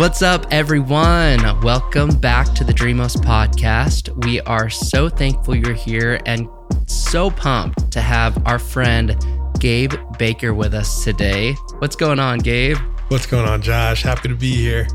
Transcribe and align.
What's 0.00 0.22
up, 0.22 0.46
everyone? 0.50 1.60
Welcome 1.60 2.08
back 2.08 2.54
to 2.54 2.64
the 2.64 2.72
Dreamos 2.72 3.16
podcast. 3.18 4.24
We 4.24 4.40
are 4.40 4.70
so 4.70 5.10
thankful 5.10 5.54
you're 5.54 5.74
here 5.74 6.18
and 6.24 6.48
so 6.86 7.30
pumped 7.30 7.90
to 7.90 8.00
have 8.00 8.46
our 8.46 8.58
friend 8.58 9.14
Gabe 9.58 9.92
Baker 10.18 10.54
with 10.54 10.72
us 10.72 11.04
today. 11.04 11.52
What's 11.80 11.96
going 11.96 12.18
on, 12.18 12.38
Gabe? 12.38 12.78
What's 13.08 13.26
going 13.26 13.46
on, 13.46 13.60
Josh? 13.60 14.02
Happy 14.02 14.30
to 14.30 14.34
be 14.34 14.54
here. 14.54 14.88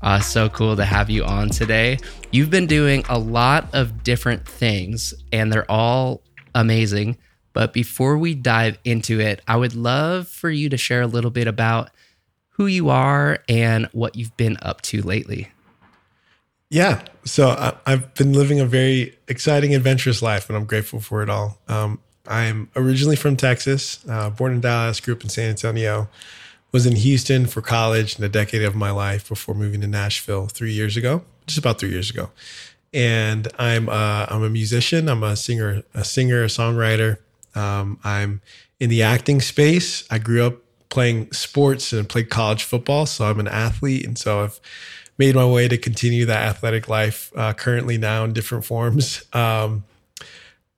Uh, 0.00 0.20
so 0.20 0.48
cool 0.48 0.76
to 0.76 0.84
have 0.84 1.10
you 1.10 1.24
on 1.24 1.50
today. 1.50 1.98
You've 2.30 2.50
been 2.50 2.68
doing 2.68 3.02
a 3.08 3.18
lot 3.18 3.68
of 3.74 4.04
different 4.04 4.46
things, 4.46 5.12
and 5.32 5.52
they're 5.52 5.68
all 5.68 6.22
amazing. 6.54 7.18
But 7.52 7.72
before 7.72 8.16
we 8.16 8.36
dive 8.36 8.78
into 8.84 9.18
it, 9.18 9.42
I 9.48 9.56
would 9.56 9.74
love 9.74 10.28
for 10.28 10.50
you 10.50 10.68
to 10.68 10.76
share 10.76 11.02
a 11.02 11.08
little 11.08 11.32
bit 11.32 11.48
about 11.48 11.90
who 12.52 12.66
you 12.66 12.88
are 12.90 13.38
and 13.48 13.86
what 13.92 14.16
you've 14.16 14.36
been 14.36 14.56
up 14.62 14.82
to 14.82 15.02
lately. 15.02 15.48
Yeah. 16.70 17.02
So 17.24 17.50
I, 17.50 17.90
have 17.90 18.14
been 18.14 18.32
living 18.32 18.58
a 18.58 18.64
very 18.64 19.16
exciting, 19.28 19.74
adventurous 19.74 20.22
life, 20.22 20.48
and 20.48 20.56
I'm 20.56 20.64
grateful 20.64 21.00
for 21.00 21.22
it 21.22 21.28
all. 21.28 21.58
Um, 21.68 21.98
I'm 22.26 22.70
originally 22.76 23.16
from 23.16 23.36
Texas, 23.36 24.04
uh, 24.08 24.30
born 24.30 24.52
in 24.52 24.60
Dallas, 24.60 25.00
grew 25.00 25.14
up 25.14 25.22
in 25.22 25.28
San 25.28 25.50
Antonio, 25.50 26.08
was 26.72 26.86
in 26.86 26.96
Houston 26.96 27.46
for 27.46 27.60
college 27.60 28.18
in 28.18 28.24
a 28.24 28.28
decade 28.28 28.62
of 28.62 28.74
my 28.74 28.90
life 28.90 29.28
before 29.28 29.54
moving 29.54 29.80
to 29.82 29.86
Nashville 29.86 30.46
three 30.46 30.72
years 30.72 30.96
ago, 30.96 31.22
just 31.46 31.58
about 31.58 31.78
three 31.78 31.90
years 31.90 32.10
ago. 32.10 32.30
And 32.94 33.48
I'm 33.58 33.88
uh, 33.88 34.26
I'm 34.28 34.42
a 34.42 34.50
musician. 34.50 35.08
I'm 35.08 35.22
a 35.22 35.36
singer, 35.36 35.82
a 35.94 36.04
singer, 36.04 36.42
a 36.42 36.46
songwriter. 36.46 37.18
Um, 37.54 37.98
I'm 38.04 38.40
in 38.80 38.88
the 38.88 39.02
acting 39.02 39.40
space. 39.40 40.04
I 40.10 40.18
grew 40.18 40.44
up 40.44 40.61
playing 40.92 41.32
sports 41.32 41.92
and 41.92 42.06
played 42.06 42.28
college 42.28 42.64
football. 42.64 43.06
So 43.06 43.24
I'm 43.24 43.40
an 43.40 43.48
athlete. 43.48 44.06
And 44.06 44.18
so 44.18 44.44
I've 44.44 44.60
made 45.16 45.34
my 45.34 45.46
way 45.46 45.66
to 45.66 45.78
continue 45.78 46.26
that 46.26 46.42
athletic 46.42 46.86
life 46.86 47.32
uh, 47.34 47.54
currently 47.54 47.96
now 47.96 48.24
in 48.24 48.32
different 48.34 48.64
forms. 48.64 49.24
Um, 49.32 49.84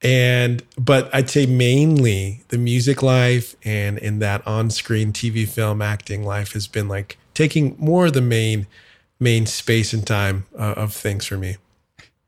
and, 0.01 0.63
but 0.79 1.13
I'd 1.15 1.29
say 1.31 1.47
mainly 1.47 2.45
the 2.49 2.59
music 2.59 3.03
life 3.03 3.57
and 3.65 3.99
in 3.99 4.21
that 4.21 4.47
on 4.47 4.71
screen 4.71 5.13
TV 5.13 5.49
film 5.49 5.83
acting 5.83 6.25
life 6.25 6.53
has 6.53 6.69
been 6.69 6.89
like 6.89 7.19
taking 7.33 7.75
more 7.79 8.07
of 8.07 8.13
the 8.13 8.21
main, 8.21 8.67
main 9.19 9.47
space 9.47 9.93
and 9.93 10.07
time 10.07 10.47
uh, 10.57 10.75
of 10.77 10.93
things 10.93 11.27
for 11.27 11.37
me. 11.37 11.57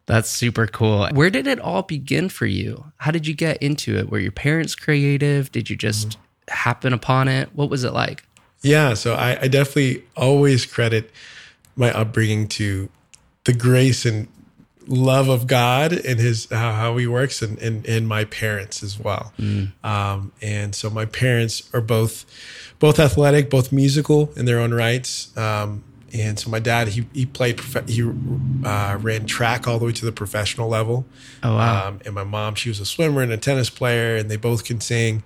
That's 0.06 0.30
super 0.30 0.66
cool. 0.66 1.08
Where 1.10 1.30
did 1.30 1.46
it 1.46 1.60
all 1.60 1.82
begin 1.82 2.30
for 2.30 2.46
you? 2.46 2.92
How 2.96 3.10
did 3.10 3.26
you 3.26 3.34
get 3.34 3.62
into 3.62 3.96
it? 3.96 4.10
Were 4.10 4.20
your 4.20 4.32
parents 4.32 4.74
creative? 4.74 5.52
Did 5.52 5.68
you 5.70 5.76
just 5.76 6.08
mm-hmm 6.08 6.25
happen 6.48 6.92
upon 6.92 7.28
it? 7.28 7.50
What 7.54 7.70
was 7.70 7.84
it 7.84 7.92
like? 7.92 8.24
Yeah, 8.62 8.94
so 8.94 9.14
I, 9.14 9.42
I 9.42 9.48
definitely 9.48 10.04
always 10.16 10.66
credit 10.66 11.10
my 11.76 11.92
upbringing 11.92 12.48
to 12.48 12.88
the 13.44 13.52
grace 13.52 14.04
and 14.04 14.28
love 14.88 15.28
of 15.28 15.46
God 15.46 15.92
and 15.92 16.18
his 16.18 16.48
how, 16.50 16.72
how 16.72 16.96
he 16.96 17.06
works 17.06 17.42
and, 17.42 17.58
and, 17.58 17.86
and 17.86 18.08
my 18.08 18.24
parents 18.24 18.82
as 18.82 18.98
well. 18.98 19.32
Mm. 19.38 19.72
Um, 19.84 20.32
and 20.40 20.74
so 20.74 20.90
my 20.90 21.04
parents 21.04 21.68
are 21.72 21.80
both 21.80 22.24
both 22.78 22.98
athletic, 22.98 23.50
both 23.50 23.72
musical 23.72 24.32
in 24.36 24.44
their 24.44 24.58
own 24.58 24.72
rights. 24.72 25.36
Um, 25.36 25.84
and 26.12 26.38
so 26.38 26.50
my 26.50 26.60
dad 26.60 26.88
he 26.88 27.06
he 27.12 27.26
played 27.26 27.60
he 27.88 28.02
uh, 28.64 28.98
ran 29.00 29.26
track 29.26 29.66
all 29.66 29.78
the 29.78 29.86
way 29.86 29.92
to 29.92 30.04
the 30.04 30.12
professional 30.12 30.68
level. 30.68 31.04
Oh 31.42 31.56
wow! 31.56 31.88
Um, 31.88 32.00
and 32.06 32.14
my 32.14 32.24
mom 32.24 32.54
she 32.54 32.68
was 32.68 32.80
a 32.80 32.86
swimmer 32.86 33.22
and 33.22 33.32
a 33.32 33.36
tennis 33.36 33.70
player, 33.70 34.16
and 34.16 34.30
they 34.30 34.36
both 34.36 34.64
can 34.64 34.80
sing 34.80 35.24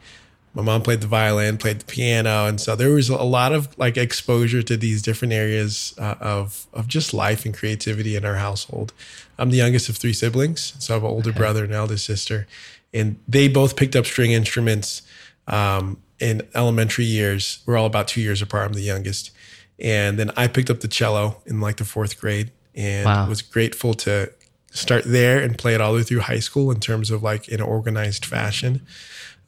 my 0.52 0.62
mom 0.62 0.82
played 0.82 1.00
the 1.00 1.06
violin, 1.06 1.58
played 1.58 1.80
the 1.80 1.84
piano, 1.84 2.46
and 2.46 2.60
so 2.60 2.74
there 2.74 2.90
was 2.90 3.08
a 3.08 3.22
lot 3.22 3.52
of 3.52 3.76
like 3.78 3.96
exposure 3.96 4.62
to 4.62 4.76
these 4.76 5.00
different 5.00 5.32
areas 5.32 5.94
uh, 5.98 6.16
of 6.20 6.66
of 6.72 6.88
just 6.88 7.14
life 7.14 7.44
and 7.44 7.54
creativity 7.54 8.16
in 8.16 8.24
our 8.24 8.36
household. 8.36 8.92
I'm 9.38 9.50
the 9.50 9.56
youngest 9.56 9.88
of 9.88 9.96
three 9.96 10.12
siblings, 10.12 10.74
so 10.78 10.94
I 10.94 10.96
have 10.96 11.04
an 11.04 11.10
older 11.10 11.30
okay. 11.30 11.38
brother 11.38 11.64
and 11.64 11.72
an 11.72 11.78
eldest 11.78 12.04
sister, 12.04 12.48
and 12.92 13.18
they 13.28 13.46
both 13.46 13.76
picked 13.76 13.94
up 13.94 14.06
string 14.06 14.32
instruments 14.32 15.02
um, 15.46 15.98
in 16.18 16.42
elementary 16.54 17.04
years. 17.04 17.60
We're 17.64 17.76
all 17.76 17.86
about 17.86 18.08
two 18.08 18.20
years 18.20 18.42
apart. 18.42 18.66
I'm 18.66 18.72
the 18.72 18.82
youngest, 18.82 19.30
and 19.78 20.18
then 20.18 20.32
I 20.36 20.48
picked 20.48 20.68
up 20.68 20.80
the 20.80 20.88
cello 20.88 21.40
in 21.46 21.60
like 21.60 21.76
the 21.76 21.84
fourth 21.84 22.20
grade, 22.20 22.50
and 22.74 23.06
wow. 23.06 23.28
was 23.28 23.40
grateful 23.40 23.94
to 23.94 24.32
start 24.72 25.04
there 25.04 25.40
and 25.40 25.58
play 25.58 25.74
it 25.74 25.80
all 25.80 25.92
the 25.92 25.98
way 25.98 26.04
through 26.04 26.20
high 26.20 26.38
school 26.38 26.70
in 26.70 26.80
terms 26.80 27.10
of 27.10 27.22
like 27.22 27.48
in 27.48 27.60
an 27.60 27.66
organized 27.66 28.24
fashion. 28.24 28.84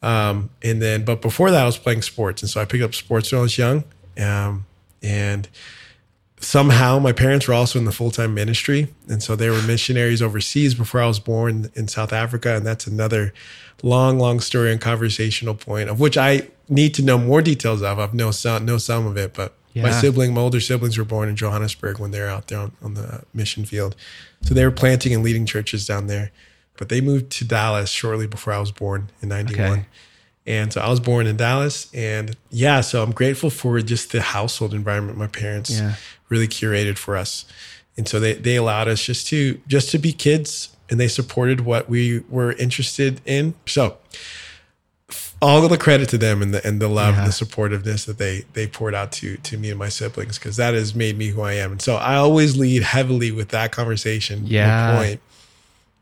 Um, 0.03 0.49
and 0.61 0.81
then, 0.81 1.05
but 1.05 1.21
before 1.21 1.49
that, 1.49 1.63
I 1.63 1.65
was 1.65 1.77
playing 1.77 2.01
sports, 2.01 2.43
and 2.43 2.51
so 2.51 2.61
I 2.61 2.65
picked 2.65 2.83
up 2.83 2.93
sports 2.93 3.31
when 3.31 3.39
I 3.39 3.41
was 3.41 3.57
young. 3.57 3.85
Um, 4.19 4.65
and 5.01 5.47
somehow, 6.39 6.99
my 6.99 7.13
parents 7.13 7.47
were 7.47 7.53
also 7.53 7.79
in 7.79 7.85
the 7.85 7.91
full 7.93 8.11
time 8.11 8.33
ministry, 8.33 8.89
and 9.07 9.23
so 9.23 9.37
they 9.37 9.49
were 9.49 9.61
missionaries 9.61 10.21
overseas 10.21 10.75
before 10.75 11.01
I 11.01 11.07
was 11.07 11.19
born 11.19 11.71
in 11.73 11.87
South 11.87 12.11
Africa, 12.11 12.53
and 12.53 12.65
that's 12.65 12.85
another 12.85 13.33
long, 13.81 14.19
long 14.19 14.41
story 14.41 14.71
and 14.71 14.79
conversational 14.79 15.55
point 15.55 15.89
of 15.89 15.99
which 15.99 16.17
I 16.17 16.47
need 16.69 16.93
to 16.93 17.01
know 17.01 17.17
more 17.17 17.41
details 17.41 17.81
of. 17.81 17.97
I've 17.97 18.13
know 18.13 18.31
some, 18.31 18.65
know 18.65 18.77
some 18.77 19.07
of 19.07 19.17
it, 19.17 19.33
but 19.33 19.53
yeah. 19.73 19.83
my 19.83 19.91
sibling, 19.91 20.33
my 20.33 20.41
older 20.41 20.59
siblings, 20.59 20.97
were 20.97 21.03
born 21.05 21.29
in 21.29 21.35
Johannesburg 21.37 21.99
when 21.99 22.11
they 22.11 22.19
were 22.19 22.27
out 22.27 22.47
there 22.47 22.59
on, 22.59 22.73
on 22.81 22.93
the 22.93 23.23
mission 23.33 23.63
field, 23.63 23.95
so 24.41 24.53
they 24.53 24.65
were 24.65 24.71
planting 24.71 25.13
and 25.13 25.23
leading 25.23 25.45
churches 25.45 25.87
down 25.87 26.07
there 26.07 26.31
but 26.77 26.89
they 26.89 27.01
moved 27.01 27.31
to 27.31 27.45
Dallas 27.45 27.89
shortly 27.89 28.27
before 28.27 28.53
I 28.53 28.59
was 28.59 28.71
born 28.71 29.09
in 29.21 29.29
91. 29.29 29.71
Okay. 29.71 29.85
And 30.45 30.73
so 30.73 30.81
I 30.81 30.89
was 30.89 30.99
born 30.99 31.25
in 31.25 31.37
Dallas. 31.37 31.93
And 31.93 32.35
yeah, 32.49 32.81
so 32.81 33.01
I'm 33.03 33.11
grateful 33.11 33.49
for 33.49 33.79
just 33.79 34.11
the 34.11 34.21
household 34.21 34.73
environment 34.73 35.17
my 35.17 35.27
parents 35.27 35.71
yeah. 35.71 35.95
really 36.29 36.47
curated 36.47 36.97
for 36.97 37.15
us. 37.15 37.45
And 37.95 38.07
so 38.07 38.19
they, 38.19 38.33
they 38.33 38.55
allowed 38.55 38.87
us 38.87 39.03
just 39.03 39.27
to 39.27 39.61
just 39.67 39.91
to 39.91 39.99
be 39.99 40.11
kids 40.11 40.75
and 40.89 40.99
they 40.99 41.07
supported 41.07 41.61
what 41.61 41.89
we 41.89 42.19
were 42.29 42.53
interested 42.53 43.21
in. 43.25 43.53
So 43.65 43.97
all 45.41 45.63
of 45.63 45.69
the 45.69 45.77
credit 45.77 46.09
to 46.09 46.17
them 46.17 46.41
and 46.41 46.53
the 46.53 46.65
and 46.67 46.81
the 46.81 46.87
love 46.87 47.15
yeah. 47.15 47.23
and 47.23 47.31
the 47.31 47.45
supportiveness 47.45 48.05
that 48.05 48.17
they 48.17 48.45
they 48.53 48.65
poured 48.65 48.95
out 48.95 49.11
to 49.13 49.37
to 49.37 49.57
me 49.57 49.69
and 49.69 49.77
my 49.77 49.89
siblings 49.89 50.39
because 50.39 50.57
that 50.57 50.73
has 50.73 50.95
made 50.95 51.17
me 51.17 51.27
who 51.27 51.41
I 51.41 51.53
am. 51.53 51.71
And 51.71 51.81
so 51.81 51.95
I 51.95 52.15
always 52.15 52.57
lead 52.57 52.81
heavily 52.81 53.31
with 53.31 53.49
that 53.49 53.71
conversation. 53.71 54.41
Yeah. 54.45 54.97
Point 54.97 55.21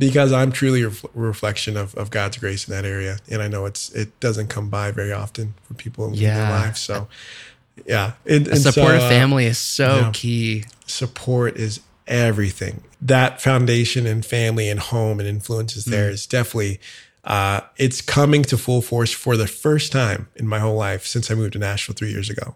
because 0.02 0.34
I'm 0.34 0.52
truly 0.52 0.82
a 0.82 0.90
reflection 1.14 1.78
of, 1.78 1.94
of 1.94 2.10
God's 2.10 2.36
grace 2.38 2.68
in 2.68 2.74
that 2.74 2.86
area. 2.86 3.20
And 3.30 3.40
I 3.40 3.48
know 3.48 3.68
it's 3.68 3.92
it 3.92 4.20
doesn't 4.20 4.48
come 4.48 4.68
by 4.68 4.90
very 4.90 5.12
often 5.12 5.54
for 5.62 5.76
people 5.76 6.08
in 6.08 6.16
yeah. 6.16 6.38
their 6.38 6.50
lives. 6.50 6.80
So 6.80 7.08
yeah. 7.86 8.14
And, 8.26 8.48
a 8.48 8.56
supportive 8.56 9.02
so, 9.02 9.06
uh, 9.06 9.10
family 9.10 9.46
is 9.46 9.60
so 9.60 9.96
you 9.96 10.02
know, 10.02 10.12
key. 10.12 10.64
Support 10.88 11.58
is 11.58 11.82
everything. 12.08 12.84
That 13.00 13.44
foundation 13.44 14.08
and 14.08 14.26
family 14.26 14.70
and 14.70 14.80
home 14.80 15.20
and 15.20 15.30
influences 15.30 15.86
mm. 15.86 15.92
there 15.92 16.10
is 16.10 16.26
definitely 16.26 16.80
uh, 17.24 17.62
it's 17.78 18.02
coming 18.02 18.42
to 18.42 18.58
full 18.58 18.82
force 18.82 19.12
for 19.12 19.38
the 19.38 19.46
first 19.46 19.92
time 19.92 20.30
in 20.36 20.48
my 20.48 20.58
whole 20.58 20.76
life 20.76 21.06
since 21.06 21.30
I 21.30 21.36
moved 21.36 21.54
to 21.54 21.60
Nashville 21.60 21.94
three 21.94 22.10
years 22.10 22.32
ago. 22.32 22.56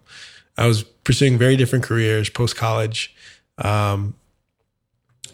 I 0.58 0.66
was 0.66 0.82
pursuing 0.82 1.38
very 1.38 1.56
different 1.58 1.86
careers 1.86 2.28
post 2.28 2.56
college. 2.56 3.16
Um, 3.60 4.16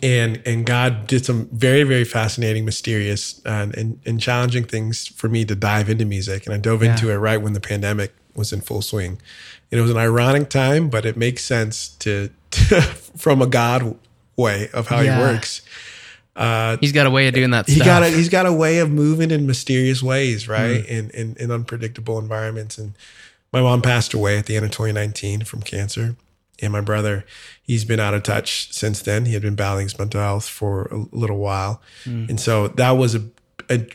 and 0.03 0.41
and 0.45 0.65
God 0.65 1.07
did 1.07 1.25
some 1.25 1.47
very 1.51 1.83
very 1.83 2.03
fascinating, 2.03 2.65
mysterious, 2.65 3.41
uh, 3.45 3.67
and 3.75 3.99
and 4.05 4.19
challenging 4.19 4.63
things 4.63 5.07
for 5.07 5.29
me 5.29 5.45
to 5.45 5.55
dive 5.55 5.89
into 5.89 6.05
music. 6.05 6.45
And 6.45 6.53
I 6.53 6.57
dove 6.57 6.83
yeah. 6.83 6.91
into 6.91 7.09
it 7.09 7.17
right 7.17 7.41
when 7.41 7.53
the 7.53 7.59
pandemic 7.59 8.13
was 8.35 8.53
in 8.53 8.61
full 8.61 8.81
swing. 8.81 9.21
And 9.71 9.79
it 9.79 9.81
was 9.81 9.91
an 9.91 9.97
ironic 9.97 10.49
time, 10.49 10.89
but 10.89 11.05
it 11.05 11.15
makes 11.15 11.43
sense 11.43 11.89
to, 11.99 12.29
to 12.51 12.81
from 13.17 13.41
a 13.41 13.47
God 13.47 13.97
way 14.35 14.69
of 14.73 14.87
how 14.87 15.01
yeah. 15.01 15.17
he 15.17 15.21
works. 15.21 15.61
Uh, 16.35 16.77
he's 16.79 16.93
got 16.93 17.05
a 17.05 17.11
way 17.11 17.27
of 17.27 17.33
doing 17.33 17.51
that. 17.51 17.67
He 17.67 17.75
stuff. 17.75 17.85
got 17.85 18.03
a, 18.03 18.09
he's 18.09 18.29
got 18.29 18.45
a 18.45 18.53
way 18.53 18.79
of 18.79 18.89
moving 18.89 19.31
in 19.31 19.45
mysterious 19.45 20.01
ways, 20.01 20.47
right? 20.47 20.83
Mm. 20.83 20.85
In, 20.85 21.09
in 21.11 21.35
in 21.35 21.51
unpredictable 21.51 22.17
environments. 22.17 22.77
And 22.77 22.93
my 23.51 23.61
mom 23.61 23.81
passed 23.81 24.13
away 24.13 24.37
at 24.37 24.45
the 24.45 24.55
end 24.55 24.65
of 24.65 24.71
2019 24.71 25.43
from 25.43 25.61
cancer 25.61 26.15
and 26.59 26.71
my 26.71 26.81
brother, 26.81 27.25
he's 27.61 27.85
been 27.85 27.99
out 27.99 28.13
of 28.13 28.23
touch 28.23 28.71
since 28.73 29.01
then. 29.01 29.25
He 29.25 29.33
had 29.33 29.41
been 29.41 29.55
battling 29.55 29.85
his 29.85 29.97
mental 29.97 30.21
health 30.21 30.47
for 30.47 30.83
a 30.85 31.15
little 31.15 31.37
while, 31.37 31.81
mm. 32.05 32.29
and 32.29 32.39
so 32.39 32.67
that 32.69 32.91
was 32.91 33.15
a, 33.15 33.23
a, 33.69 33.85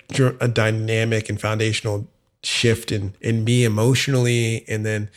a 0.40 0.48
dynamic 0.48 1.28
and 1.28 1.40
foundational 1.40 2.08
shift 2.42 2.92
in 2.92 3.14
in 3.20 3.44
me 3.44 3.64
emotionally, 3.64 4.64
and 4.68 4.84
then 4.84 5.10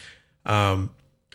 um, 0.46 0.90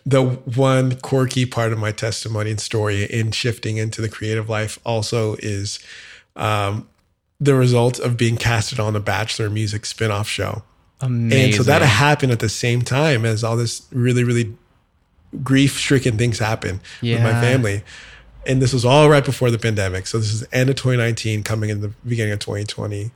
the 0.05 0.23
one 0.23 0.95
quirky 0.99 1.45
part 1.45 1.73
of 1.73 1.79
my 1.79 1.91
testimony 1.91 2.51
and 2.51 2.59
story 2.59 3.03
in 3.05 3.31
shifting 3.31 3.77
into 3.77 4.01
the 4.01 4.09
creative 4.09 4.49
life 4.49 4.79
also 4.85 5.35
is 5.39 5.79
um, 6.35 6.87
the 7.39 7.55
result 7.55 7.99
of 7.99 8.15
being 8.15 8.37
casted 8.37 8.79
on 8.79 8.93
the 8.93 8.99
Bachelor 8.99 9.49
music 9.49 9.83
spinoff 9.83 10.27
show. 10.27 10.63
Amazing. 11.01 11.45
And 11.45 11.55
so 11.55 11.63
that 11.63 11.81
happened 11.81 12.31
at 12.31 12.39
the 12.39 12.49
same 12.49 12.81
time 12.81 13.25
as 13.25 13.43
all 13.43 13.57
this 13.57 13.85
really, 13.91 14.23
really 14.23 14.55
grief 15.43 15.77
stricken 15.77 16.17
things 16.17 16.39
happen 16.39 16.81
yeah. 17.01 17.15
with 17.15 17.23
my 17.23 17.41
family. 17.41 17.83
And 18.47 18.61
this 18.61 18.73
was 18.73 18.85
all 18.85 19.09
right 19.09 19.25
before 19.25 19.49
the 19.49 19.57
pandemic. 19.57 20.05
So 20.07 20.19
this 20.19 20.31
is 20.31 20.45
end 20.51 20.69
of 20.69 20.75
2019, 20.75 21.43
coming 21.43 21.69
in 21.69 21.81
the 21.81 21.89
beginning 22.07 22.33
of 22.33 22.39
2020. 22.39 23.11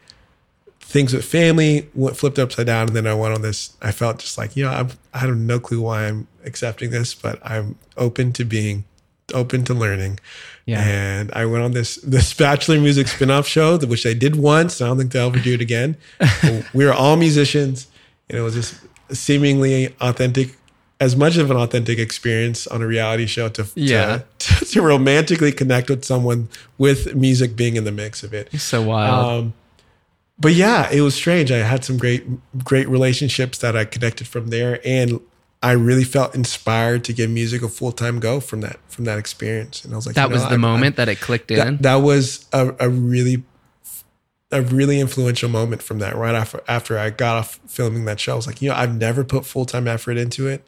Things 0.80 1.14
with 1.14 1.24
family 1.24 1.88
went 1.94 2.18
flipped 2.18 2.40
upside 2.40 2.66
down, 2.66 2.88
and 2.88 2.96
then 2.96 3.06
I 3.06 3.14
went 3.14 3.36
on 3.36 3.44
this. 3.44 3.78
I 3.80 3.92
felt 3.92 4.18
just 4.18 4.40
like 4.40 4.56
you 4.56 4.64
know 4.64 4.72
I'm, 4.72 4.90
I 5.14 5.20
have 5.20 5.38
no 5.38 5.60
clue 5.60 5.82
why 5.82 6.08
I'm 6.08 6.28
accepting 6.46 6.90
this, 6.90 7.14
but 7.14 7.40
I'm 7.46 7.78
open 7.96 8.34
to 8.34 8.44
being 8.44 8.86
open 9.34 9.64
to 9.66 9.74
learning. 9.76 10.20
Yeah. 10.66 10.82
And 10.82 11.32
I 11.34 11.46
went 11.46 11.64
on 11.64 11.72
this 11.72 11.96
this 12.04 12.34
Bachelor 12.34 12.80
Music 12.80 13.08
spin-off 13.08 13.48
show, 13.48 13.78
which 13.78 14.06
I 14.06 14.14
did 14.14 14.36
once. 14.36 14.82
I 14.82 14.88
don't 14.88 14.98
think 14.98 15.12
they'll 15.12 15.28
ever 15.28 15.40
do 15.40 15.54
it 15.54 15.62
again. 15.62 15.98
we 16.74 16.86
were 16.86 16.94
all 16.94 17.18
musicians, 17.18 17.88
and 18.30 18.38
it 18.38 18.42
was 18.42 18.56
just 18.56 18.76
seemingly 19.12 19.96
authentic, 20.02 20.56
as 21.00 21.16
much 21.16 21.38
of 21.38 21.50
an 21.50 21.56
authentic 21.58 21.98
experience 22.00 22.68
on 22.68 22.82
a 22.82 22.88
reality 22.88 23.26
show 23.26 23.48
to 23.50 23.66
Yeah. 23.76 24.22
to, 24.40 24.66
to 24.66 24.82
romantically 24.82 25.52
connect 25.52 25.90
with 25.90 26.04
someone 26.04 26.50
with 26.78 27.16
music 27.16 27.56
being 27.56 27.76
in 27.78 27.84
the 27.86 27.92
mix 27.92 28.22
of 28.24 28.34
it. 28.34 28.52
So 28.60 28.82
wild. 28.82 29.26
Um, 29.46 29.54
but 30.40 30.54
yeah, 30.54 30.90
it 30.92 31.02
was 31.02 31.16
strange. 31.16 31.52
I 31.52 31.58
had 31.60 31.84
some 31.84 31.98
great, 31.98 32.24
great 32.64 32.88
relationships 32.88 33.58
that 33.60 33.76
I 33.76 33.84
connected 33.86 34.26
from 34.28 34.48
there, 34.48 34.80
and 34.86 35.20
I 35.62 35.72
really 35.72 36.06
felt 36.06 36.34
inspired 36.34 37.04
to 37.06 37.14
give 37.14 37.30
music 37.30 37.62
a 37.62 37.68
full 37.68 37.92
time 37.92 38.22
go 38.22 38.40
from 38.40 38.62
that 38.62 38.80
from 38.88 39.04
that 39.06 39.18
experience. 39.20 39.84
And 39.84 39.94
I 39.94 39.98
was 39.98 40.06
like, 40.06 40.16
that 40.16 40.30
you 40.30 40.34
was 40.36 40.44
the 40.44 40.54
I- 40.54 40.58
moment 40.58 40.96
that 40.96 41.10
it 41.10 41.20
clicked 41.20 41.52
I- 41.52 41.56
in. 41.56 41.60
that, 41.60 41.82
that 41.84 41.96
was 41.96 42.46
a, 42.54 42.74
a 42.80 42.90
really, 42.90 43.44
a 44.52 44.62
really 44.62 45.00
influential 45.00 45.50
moment 45.50 45.84
from 45.84 46.00
that. 46.00 46.16
Right 46.16 46.36
after 46.36 46.62
after 46.68 46.98
I 46.98 47.10
got 47.10 47.38
off 47.38 47.60
filming 47.68 48.06
that 48.06 48.20
show, 48.20 48.34
I 48.34 48.36
was 48.36 48.48
like, 48.48 48.62
you 48.62 48.70
know, 48.70 48.76
I've 48.76 48.96
never 48.96 49.24
put 49.24 49.46
full 49.46 49.66
time 49.66 49.88
effort 49.88 50.18
into 50.18 50.48
it. 50.48 50.66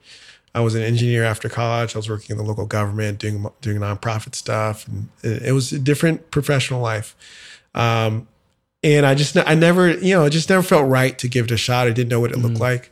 I 0.54 0.60
was 0.60 0.76
an 0.76 0.82
engineer 0.82 1.24
after 1.24 1.48
college. 1.48 1.96
I 1.96 2.00
was 2.00 2.10
working 2.10 2.32
in 2.32 2.38
the 2.38 2.44
local 2.44 2.66
government, 2.66 3.20
doing 3.20 3.46
doing 3.62 3.80
nonprofit 3.80 4.36
stuff, 4.36 4.88
and 4.88 5.10
it, 5.24 5.44
it 5.44 5.52
was 5.54 5.72
a 5.72 5.80
different 5.80 6.30
professional 6.32 6.82
life. 6.82 7.16
Um, 7.74 8.28
and 8.84 9.06
I 9.06 9.16
just 9.16 9.38
I 9.38 9.56
never 9.56 9.90
you 9.90 10.14
know 10.16 10.26
it 10.26 10.32
just 10.32 10.50
never 10.50 10.64
felt 10.64 10.90
right 10.90 11.18
to 11.20 11.28
give 11.28 11.46
it 11.46 11.52
a 11.52 11.58
shot. 11.58 11.88
I 11.88 11.92
didn't 11.92 12.10
know 12.10 12.20
what 12.20 12.32
it 12.32 12.38
looked 12.38 12.60
like, 12.60 12.92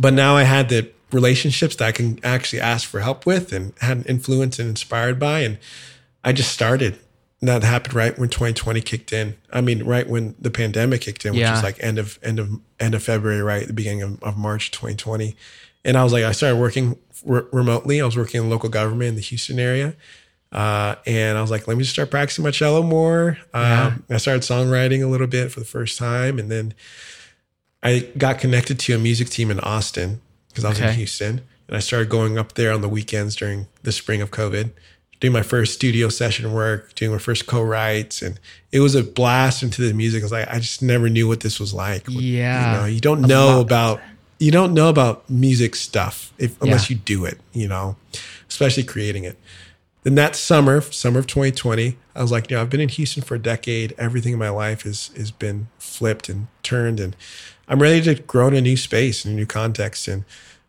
but 0.00 0.14
now 0.14 0.36
I 0.36 0.44
had 0.44 0.68
the 0.68 0.90
relationships 1.10 1.76
that 1.76 1.86
I 1.86 1.92
can 1.92 2.18
actually 2.24 2.60
ask 2.60 2.88
for 2.88 3.00
help 3.00 3.26
with 3.26 3.52
and 3.52 3.74
had 3.80 4.06
influence 4.06 4.58
and 4.58 4.68
inspired 4.68 5.18
by, 5.18 5.40
and 5.40 5.58
I 6.24 6.32
just 6.32 6.52
started. 6.52 6.98
And 7.42 7.48
that 7.48 7.64
happened 7.64 7.92
right 7.94 8.16
when 8.16 8.28
2020 8.28 8.80
kicked 8.82 9.12
in. 9.12 9.36
I 9.52 9.60
mean, 9.60 9.82
right 9.82 10.08
when 10.08 10.36
the 10.40 10.50
pandemic 10.50 11.00
kicked 11.02 11.24
in, 11.26 11.32
which 11.32 11.40
Yeah. 11.40 11.50
was 11.52 11.62
like 11.64 11.76
end 11.82 11.98
of 11.98 12.18
end 12.22 12.38
of 12.38 12.48
end 12.78 12.94
of 12.94 13.02
February, 13.02 13.42
right 13.42 13.66
the 13.66 13.72
beginning 13.72 14.02
of, 14.02 14.22
of 14.22 14.38
March 14.38 14.70
2020. 14.70 15.36
And 15.84 15.96
I 15.96 16.04
was 16.04 16.12
like, 16.12 16.22
I 16.22 16.30
started 16.30 16.56
working 16.58 16.96
re- 17.24 17.42
remotely. 17.52 18.00
I 18.00 18.04
was 18.06 18.16
working 18.16 18.40
in 18.42 18.48
local 18.48 18.68
government 18.68 19.08
in 19.08 19.14
the 19.16 19.20
Houston 19.22 19.58
area. 19.58 19.94
Uh, 20.52 20.94
and 21.04 21.36
I 21.36 21.40
was 21.42 21.50
like, 21.50 21.66
let 21.66 21.76
me 21.76 21.82
just 21.82 21.94
start 21.94 22.10
practicing 22.12 22.44
my 22.44 22.52
cello 22.52 22.82
more. 22.82 23.38
Um, 23.52 24.04
I 24.08 24.18
started 24.18 24.42
songwriting 24.42 25.02
a 25.02 25.06
little 25.08 25.26
bit 25.26 25.50
for 25.50 25.58
the 25.60 25.66
first 25.66 25.98
time. 25.98 26.38
And 26.38 26.48
then 26.50 26.74
I 27.82 28.08
got 28.16 28.38
connected 28.38 28.78
to 28.80 28.94
a 28.94 28.98
music 28.98 29.28
team 29.30 29.50
in 29.50 29.58
Austin 29.60 30.20
because 30.48 30.64
I 30.64 30.68
was 30.68 30.78
in 30.78 30.92
Houston. 30.94 31.40
And 31.66 31.76
I 31.76 31.80
started 31.80 32.08
going 32.08 32.38
up 32.38 32.52
there 32.52 32.70
on 32.70 32.82
the 32.82 32.88
weekends 32.88 33.34
during 33.34 33.66
the 33.82 33.92
spring 33.92 34.20
of 34.20 34.30
COVID, 34.30 34.70
doing 35.22 35.32
my 35.32 35.42
first 35.42 35.74
studio 35.74 36.08
session 36.08 36.52
work, 36.52 36.96
doing 36.96 37.12
my 37.12 37.18
first 37.18 37.46
co-writes. 37.46 38.22
And 38.22 38.40
it 38.72 38.80
was 38.80 38.96
a 38.96 39.04
blast 39.04 39.62
into 39.62 39.80
the 39.86 39.94
music. 39.94 40.20
I 40.20 40.24
was 40.24 40.32
like, 40.32 40.48
I 40.48 40.58
just 40.58 40.82
never 40.82 41.08
knew 41.08 41.28
what 41.28 41.40
this 41.40 41.60
was 41.60 41.72
like. 41.72 42.02
Yeah. 42.08 42.72
You 42.74 42.78
know, 42.80 42.84
you 42.86 43.00
don't 43.00 43.22
know 43.22 43.60
about 43.60 44.00
you 44.40 44.50
don't 44.50 44.74
know 44.74 44.88
about 44.88 45.30
music 45.30 45.76
stuff 45.76 46.32
if, 46.38 46.60
unless 46.60 46.90
Yeah. 46.90 46.96
you 46.96 47.00
do 47.04 47.24
it, 47.24 47.38
you 47.52 47.68
know, 47.68 47.94
especially 48.48 48.82
creating 48.82 49.22
it. 49.22 49.38
Then 50.02 50.16
that 50.16 50.34
summer, 50.34 50.80
summer 50.80 51.20
of 51.20 51.28
2020, 51.28 51.96
I 52.16 52.20
was 52.20 52.32
like, 52.32 52.50
you 52.50 52.56
know, 52.56 52.62
I've 52.62 52.68
been 52.70 52.80
in 52.80 52.88
Houston 52.88 53.22
for 53.22 53.36
a 53.36 53.38
decade. 53.38 53.94
Everything 53.96 54.32
in 54.32 54.40
my 54.40 54.48
life 54.48 54.82
has 54.82 55.12
has 55.16 55.30
been 55.30 55.68
flipped 55.78 56.28
and 56.28 56.48
turned, 56.64 56.98
and 56.98 57.14
I'm 57.68 57.80
ready 57.80 58.02
to 58.02 58.16
grow 58.20 58.48
in 58.48 58.54
a 58.54 58.60
new 58.60 58.76
space, 58.76 59.24
in 59.24 59.30
a 59.30 59.34
new 59.36 59.46
context. 59.46 60.08
And 60.08 60.24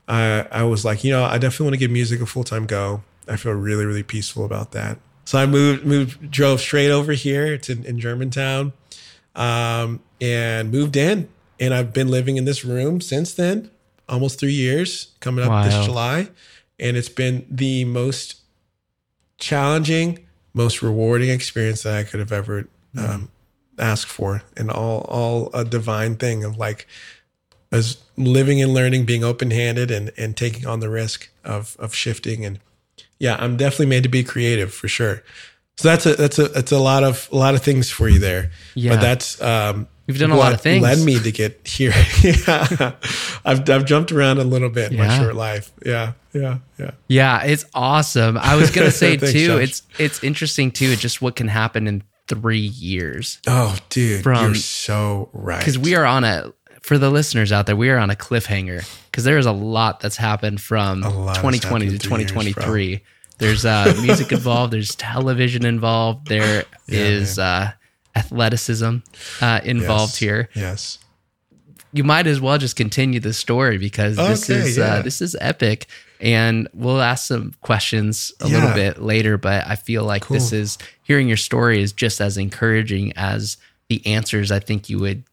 I, 0.07 0.45
I 0.51 0.63
was 0.63 0.85
like, 0.85 1.03
you 1.03 1.09
know, 1.11 1.23
I 1.23 1.39
definitely 1.39 1.63
want 1.63 1.73
to 1.73 1.79
give 1.79 1.89
music 1.89 2.21
a 2.21 2.27
full 2.27 2.43
time 2.43 2.67
go. 2.67 3.01
I 3.27 3.37
feel 3.37 3.53
really, 3.53 3.85
really 3.85 4.03
peaceful 4.03 4.45
about 4.45 4.71
that. 4.71 4.99
So 5.25 5.37
I 5.37 5.45
moved, 5.45 5.85
moved, 5.85 6.31
drove 6.31 6.59
straight 6.59 6.91
over 6.91 7.13
here 7.13 7.57
to 7.57 7.71
in 7.85 7.99
Germantown, 7.99 8.73
um, 9.35 10.01
and 10.19 10.71
moved 10.71 10.95
in. 10.95 11.29
And 11.59 11.73
I've 11.73 11.93
been 11.93 12.09
living 12.09 12.37
in 12.37 12.45
this 12.45 12.65
room 12.65 12.99
since 12.99 13.33
then, 13.33 13.71
almost 14.09 14.39
three 14.39 14.53
years, 14.53 15.13
coming 15.19 15.45
up 15.45 15.65
this 15.65 15.85
July. 15.85 16.29
And 16.79 16.97
it's 16.97 17.09
been 17.09 17.45
the 17.49 17.85
most 17.85 18.41
challenging, 19.37 20.25
most 20.53 20.81
rewarding 20.81 21.29
experience 21.29 21.83
that 21.83 21.95
I 21.95 22.03
could 22.03 22.19
have 22.19 22.31
ever 22.31 22.67
um, 22.97 23.29
asked 23.77 24.11
for, 24.11 24.43
and 24.57 24.69
all 24.69 25.01
all 25.01 25.49
a 25.53 25.63
divine 25.63 26.15
thing 26.15 26.43
of 26.43 26.57
like 26.57 26.87
as 27.71 27.97
living 28.17 28.61
and 28.61 28.73
learning, 28.73 29.05
being 29.05 29.23
open 29.23 29.51
handed, 29.51 29.89
and 29.91 30.11
and 30.17 30.35
taking 30.35 30.65
on 30.65 30.79
the 30.79 30.89
risk 30.89 31.29
of 31.43 31.75
of 31.79 31.93
shifting. 31.95 32.45
And 32.45 32.59
yeah, 33.23 33.37
I'm 33.39 33.55
definitely 33.55 33.85
made 33.85 34.03
to 34.03 34.09
be 34.09 34.21
creative 34.21 34.73
for 34.73 34.89
sure. 34.89 35.23
So 35.77 35.87
that's 35.87 36.05
a 36.05 36.15
that's 36.15 36.37
a 36.39 36.49
that's 36.49 36.73
a 36.73 36.77
lot 36.77 37.05
of 37.05 37.29
a 37.31 37.37
lot 37.37 37.55
of 37.55 37.63
things 37.63 37.89
for 37.89 38.09
you 38.09 38.19
there. 38.19 38.51
Yeah. 38.75 38.95
but 38.95 39.01
that's 39.01 39.41
um, 39.41 39.87
You've 40.07 40.19
done 40.19 40.31
a 40.31 40.35
lot 40.35 40.51
of 40.51 40.59
things. 40.59 40.83
Led 40.83 40.99
me 40.99 41.17
to 41.17 41.31
get 41.31 41.65
here. 41.65 41.93
yeah, 42.21 42.95
I've 43.45 43.69
I've 43.69 43.85
jumped 43.85 44.11
around 44.11 44.39
a 44.39 44.43
little 44.43 44.69
bit 44.69 44.91
in 44.91 44.97
my 44.97 45.17
short 45.17 45.35
life. 45.35 45.71
Yeah, 45.85 46.13
yeah, 46.33 46.57
yeah. 46.77 46.91
Yeah, 47.07 47.43
it's 47.43 47.63
awesome. 47.73 48.37
I 48.37 48.57
was 48.57 48.71
gonna 48.71 48.91
say 49.03 49.15
Thanks, 49.15 49.31
too, 49.31 49.47
Josh. 49.47 49.63
it's 49.63 49.81
it's 49.97 50.23
interesting 50.23 50.71
too, 50.71 50.97
just 50.97 51.21
what 51.21 51.37
can 51.37 51.47
happen 51.47 51.87
in 51.87 52.03
three 52.27 52.59
years. 52.59 53.39
Oh, 53.47 53.77
dude, 53.87 54.21
From- 54.21 54.47
you're 54.47 54.55
so 54.55 55.29
right. 55.31 55.59
Because 55.59 55.79
we 55.79 55.95
are 55.95 56.05
on 56.05 56.25
a 56.25 56.51
for 56.81 56.97
the 56.97 57.09
listeners 57.09 57.53
out 57.53 57.67
there, 57.67 57.77
we 57.77 57.89
are 57.89 57.97
on 57.97 58.09
a 58.09 58.15
cliffhanger 58.15 58.85
because 59.05 59.23
there 59.23 59.37
is 59.37 59.45
a 59.45 59.53
lot 59.53 60.01
that's 60.01 60.17
happened 60.17 60.59
from 60.59 60.99
lot 61.01 61.35
2020 61.37 61.61
to 61.61 61.67
happened 61.67 61.93
in 61.93 61.99
three 61.99 62.17
years, 62.19 62.31
2023. 62.31 63.03
There's 63.43 63.65
uh, 63.65 63.93
music 64.01 64.31
involved, 64.31 64.73
there's 64.73 64.95
television 64.95 65.65
involved, 65.65 66.27
There 66.27 66.63
is 66.87 67.37
Yeah, 67.37 67.43
uh, 67.43 67.71
athleticism 68.15 68.97
uh, 69.41 69.59
involved 69.63 70.13
Yes, 70.13 70.17
here. 70.17 70.49
Yes. 70.55 70.99
you 71.91 72.03
might 72.03 72.27
as 72.27 72.39
well 72.39 72.57
just 72.57 72.75
continue 72.75 73.19
the 73.19 73.33
story 73.33 73.77
because 73.77 74.15
this 74.17 74.49
is 74.49 74.77
yeah. 74.77 74.85
uh, 74.95 75.01
this 75.01 75.21
is 75.21 75.35
epic 75.41 75.87
and 76.19 76.67
we'll 76.73 77.01
ask 77.01 77.27
some 77.27 77.53
questions 77.61 78.31
a 78.39 78.47
little 78.47 78.73
bit 78.73 79.01
later 79.01 79.37
but 79.37 79.65
i 79.67 79.75
feel 79.75 80.03
like 80.05 80.27
this 80.29 80.53
is 80.53 80.77
hearing 81.03 81.27
your 81.27 81.37
story 81.37 81.81
is 81.81 81.91
just 81.91 82.21
as 82.21 82.37
encouraging 82.37 83.11
as 83.15 83.57
the 83.89 84.05
answers 84.05 84.51
i 84.51 84.59
think 84.59 84.89
you 84.89 84.99
would 84.99 85.23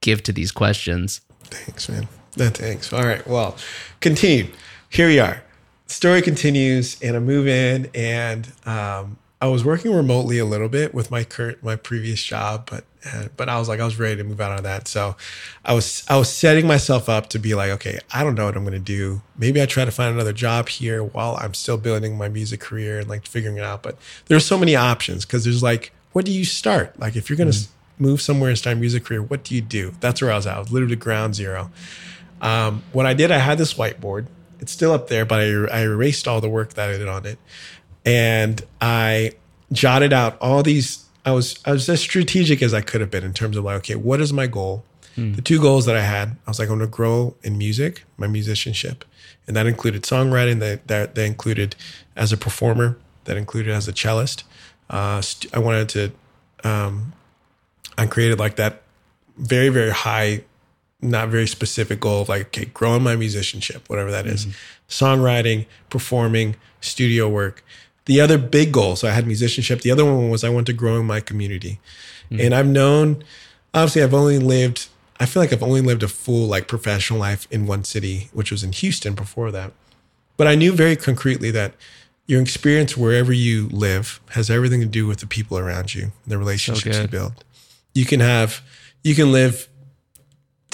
give 0.00 0.22
to 0.22 0.32
these 0.32 0.52
questions 0.52 1.20
Thanks, 1.50 1.88
man. 1.88 2.08
No, 2.36 2.48
thanks. 2.50 2.92
All 2.92 3.02
right. 3.04 3.26
Well, 3.26 3.56
continue. 4.00 4.48
Here 4.90 5.08
we 5.08 5.18
are. 5.18 5.42
Story 5.88 6.22
continues, 6.22 7.00
and 7.02 7.16
I 7.16 7.18
move 7.18 7.48
in, 7.48 7.90
and 7.94 8.52
um, 8.66 9.18
I 9.40 9.46
was 9.46 9.64
working 9.64 9.92
remotely 9.94 10.38
a 10.38 10.44
little 10.44 10.68
bit 10.68 10.92
with 10.92 11.10
my 11.10 11.24
current, 11.24 11.62
my 11.62 11.76
previous 11.76 12.22
job, 12.22 12.68
but 12.70 12.84
uh, 13.06 13.28
but 13.36 13.48
I 13.48 13.58
was 13.58 13.68
like, 13.68 13.80
I 13.80 13.84
was 13.84 13.98
ready 13.98 14.16
to 14.16 14.24
move 14.24 14.40
out 14.40 14.58
of 14.58 14.64
that. 14.64 14.86
So 14.88 15.16
I 15.64 15.72
was 15.72 16.04
I 16.08 16.18
was 16.18 16.30
setting 16.30 16.66
myself 16.66 17.08
up 17.08 17.28
to 17.30 17.38
be 17.38 17.54
like, 17.54 17.70
okay, 17.70 17.98
I 18.12 18.22
don't 18.22 18.34
know 18.34 18.46
what 18.46 18.56
I'm 18.56 18.64
going 18.64 18.72
to 18.72 18.78
do. 18.78 19.22
Maybe 19.36 19.62
I 19.62 19.66
try 19.66 19.84
to 19.84 19.90
find 19.90 20.12
another 20.12 20.32
job 20.32 20.68
here 20.68 21.02
while 21.02 21.36
I'm 21.40 21.54
still 21.54 21.78
building 21.78 22.18
my 22.18 22.28
music 22.28 22.60
career 22.60 22.98
and 22.98 23.08
like 23.08 23.26
figuring 23.26 23.56
it 23.56 23.64
out. 23.64 23.82
But 23.82 23.96
there's 24.26 24.44
so 24.44 24.58
many 24.58 24.76
options 24.76 25.24
because 25.24 25.44
there's 25.44 25.62
like, 25.62 25.92
what 26.12 26.24
do 26.24 26.32
you 26.32 26.44
start? 26.44 26.98
Like 26.98 27.16
if 27.16 27.30
you're 27.30 27.36
going 27.36 27.52
to 27.52 27.66
move 27.98 28.20
somewhere 28.20 28.50
and 28.50 28.58
start 28.58 28.76
a 28.76 28.80
music 28.80 29.04
career, 29.04 29.22
what 29.22 29.44
do 29.44 29.54
you 29.54 29.60
do? 29.60 29.92
That's 30.00 30.20
where 30.20 30.32
I 30.32 30.36
was 30.36 30.46
at. 30.46 30.56
I 30.56 30.58
was 30.58 30.72
literally 30.72 30.96
ground 30.96 31.34
zero. 31.34 31.70
Um, 32.40 32.82
what 32.92 33.06
I 33.06 33.14
did, 33.14 33.30
I 33.30 33.38
had 33.38 33.58
this 33.58 33.74
whiteboard. 33.74 34.26
It's 34.60 34.72
still 34.72 34.92
up 34.92 35.08
there, 35.08 35.24
but 35.24 35.40
I, 35.40 35.44
I 35.78 35.82
erased 35.82 36.26
all 36.26 36.40
the 36.40 36.48
work 36.48 36.74
that 36.74 36.88
I 36.88 36.96
did 36.98 37.08
on 37.08 37.26
it, 37.26 37.38
and 38.04 38.60
I 38.80 39.32
jotted 39.72 40.12
out 40.12 40.38
all 40.40 40.62
these. 40.62 41.04
I 41.24 41.32
was 41.32 41.58
I 41.64 41.72
was 41.72 41.88
as 41.88 42.00
strategic 42.00 42.62
as 42.62 42.72
I 42.72 42.80
could 42.80 43.00
have 43.00 43.10
been 43.10 43.24
in 43.24 43.34
terms 43.34 43.56
of 43.56 43.64
like, 43.64 43.76
okay, 43.78 43.94
what 43.94 44.20
is 44.20 44.32
my 44.32 44.46
goal? 44.46 44.84
The 45.32 45.42
two 45.42 45.60
goals 45.60 45.84
that 45.86 45.96
I 45.96 46.02
had, 46.02 46.36
I 46.46 46.50
was 46.50 46.60
like, 46.60 46.68
I'm 46.68 46.78
going 46.78 46.88
to 46.88 46.96
grow 46.96 47.34
in 47.42 47.58
music, 47.58 48.04
my 48.16 48.28
musicianship, 48.28 49.04
and 49.48 49.56
that 49.56 49.66
included 49.66 50.02
songwriting. 50.04 50.60
That 50.60 50.86
that, 50.86 51.16
that 51.16 51.24
included 51.24 51.74
as 52.14 52.32
a 52.32 52.36
performer. 52.36 52.98
That 53.24 53.36
included 53.36 53.72
as 53.72 53.88
a 53.88 53.92
cellist. 53.92 54.44
Uh, 54.88 55.20
st- 55.20 55.54
I 55.54 55.58
wanted 55.58 55.88
to. 55.90 56.12
Um, 56.62 57.12
I 57.98 58.06
created 58.06 58.38
like 58.38 58.56
that 58.56 58.82
very 59.36 59.68
very 59.70 59.90
high 59.90 60.44
not 61.00 61.28
very 61.28 61.46
specific 61.46 62.00
goal 62.00 62.22
of 62.22 62.28
like 62.28 62.46
okay 62.46 62.66
growing 62.66 63.02
my 63.02 63.16
musicianship 63.16 63.88
whatever 63.88 64.10
that 64.10 64.26
is. 64.26 64.46
Mm-hmm. 64.46 65.04
songwriting 65.04 65.66
performing 65.90 66.56
studio 66.80 67.28
work. 67.28 67.64
The 68.06 68.20
other 68.20 68.38
big 68.38 68.72
goal 68.72 68.96
so 68.96 69.08
i 69.08 69.12
had 69.12 69.26
musicianship. 69.26 69.82
The 69.82 69.90
other 69.90 70.04
one 70.04 70.30
was 70.30 70.44
i 70.44 70.48
wanted 70.48 70.66
to 70.66 70.72
grow 70.72 70.98
in 70.98 71.06
my 71.06 71.20
community. 71.20 71.80
Mm. 72.30 72.46
And 72.46 72.54
i've 72.54 72.66
known 72.66 73.24
obviously 73.74 74.02
i've 74.02 74.14
only 74.14 74.38
lived 74.38 74.88
i 75.20 75.26
feel 75.26 75.42
like 75.42 75.52
i've 75.52 75.62
only 75.62 75.80
lived 75.80 76.02
a 76.02 76.08
full 76.08 76.46
like 76.46 76.68
professional 76.68 77.20
life 77.20 77.46
in 77.50 77.66
one 77.66 77.84
city 77.84 78.28
which 78.32 78.50
was 78.50 78.64
in 78.64 78.72
houston 78.72 79.14
before 79.14 79.50
that. 79.52 79.72
But 80.36 80.46
i 80.46 80.54
knew 80.54 80.72
very 80.72 80.96
concretely 80.96 81.50
that 81.52 81.74
your 82.26 82.42
experience 82.42 82.96
wherever 82.96 83.32
you 83.32 83.68
live 83.70 84.20
has 84.30 84.50
everything 84.50 84.80
to 84.80 84.86
do 84.86 85.06
with 85.06 85.18
the 85.20 85.26
people 85.26 85.58
around 85.58 85.94
you 85.94 86.12
the 86.26 86.38
relationships 86.38 86.98
you 86.98 87.08
build. 87.08 87.44
You 87.94 88.04
can 88.04 88.20
have 88.20 88.62
you 89.02 89.14
can 89.14 89.32
live 89.32 89.68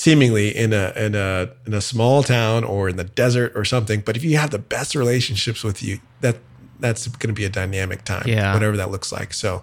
seemingly 0.04 0.46
in 0.64 0.72
a 0.72 0.92
in 0.96 1.14
a 1.14 1.48
in 1.66 1.72
a 1.74 1.80
small 1.80 2.22
town 2.22 2.64
or 2.64 2.88
in 2.90 2.96
the 2.96 3.08
desert 3.22 3.50
or 3.54 3.64
something 3.64 4.00
but 4.06 4.16
if 4.18 4.22
you 4.24 4.36
have 4.36 4.50
the 4.50 4.58
best 4.76 4.94
relationships 4.94 5.64
with 5.64 5.82
you 5.82 5.98
that 6.20 6.36
that's 6.80 7.06
going 7.06 7.28
to 7.34 7.40
be 7.42 7.44
a 7.44 7.48
dynamic 7.48 8.04
time, 8.04 8.24
Yeah. 8.26 8.52
whatever 8.52 8.76
that 8.76 8.90
looks 8.90 9.10
like. 9.12 9.32
So, 9.32 9.62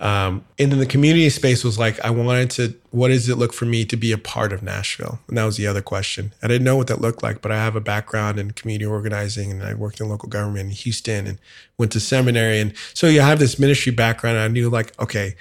um, 0.00 0.44
and 0.58 0.70
then 0.72 0.78
the 0.78 0.86
community 0.86 1.28
space 1.28 1.62
was 1.64 1.78
like, 1.78 1.98
I 2.04 2.10
wanted 2.10 2.50
to, 2.52 2.74
what 2.90 3.08
does 3.08 3.28
it 3.28 3.36
look 3.36 3.52
for 3.52 3.64
me 3.66 3.84
to 3.84 3.96
be 3.96 4.12
a 4.12 4.18
part 4.18 4.52
of 4.52 4.62
Nashville? 4.62 5.18
And 5.28 5.36
that 5.36 5.44
was 5.44 5.56
the 5.56 5.66
other 5.66 5.82
question. 5.82 6.32
I 6.42 6.46
didn't 6.46 6.64
know 6.64 6.76
what 6.76 6.86
that 6.86 7.00
looked 7.00 7.22
like, 7.22 7.42
but 7.42 7.50
I 7.52 7.56
have 7.56 7.76
a 7.76 7.80
background 7.80 8.38
in 8.38 8.52
community 8.52 8.86
organizing 8.86 9.50
and 9.50 9.62
I 9.62 9.74
worked 9.74 10.00
in 10.00 10.08
local 10.08 10.28
government 10.28 10.66
in 10.66 10.70
Houston 10.70 11.26
and 11.26 11.38
went 11.78 11.92
to 11.92 12.00
seminary. 12.00 12.60
And 12.60 12.72
so 12.94 13.08
you 13.08 13.20
have 13.20 13.38
this 13.40 13.58
ministry 13.58 13.92
background. 13.92 14.36
And 14.36 14.44
I 14.44 14.48
knew 14.48 14.70
like, 14.70 14.98
okay, 15.00 15.34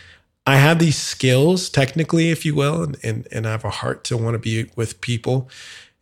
I 0.48 0.56
have 0.56 0.80
these 0.80 0.98
skills 0.98 1.70
technically, 1.70 2.30
if 2.32 2.46
you 2.46 2.56
will, 2.56 2.82
and, 2.82 2.98
and, 3.04 3.28
and 3.34 3.46
I 3.46 3.52
have 3.52 3.66
a 3.66 3.70
heart 3.70 4.06
to 4.06 4.16
want 4.16 4.36
to 4.36 4.40
be 4.40 4.72
with 4.78 5.02
people. 5.02 5.50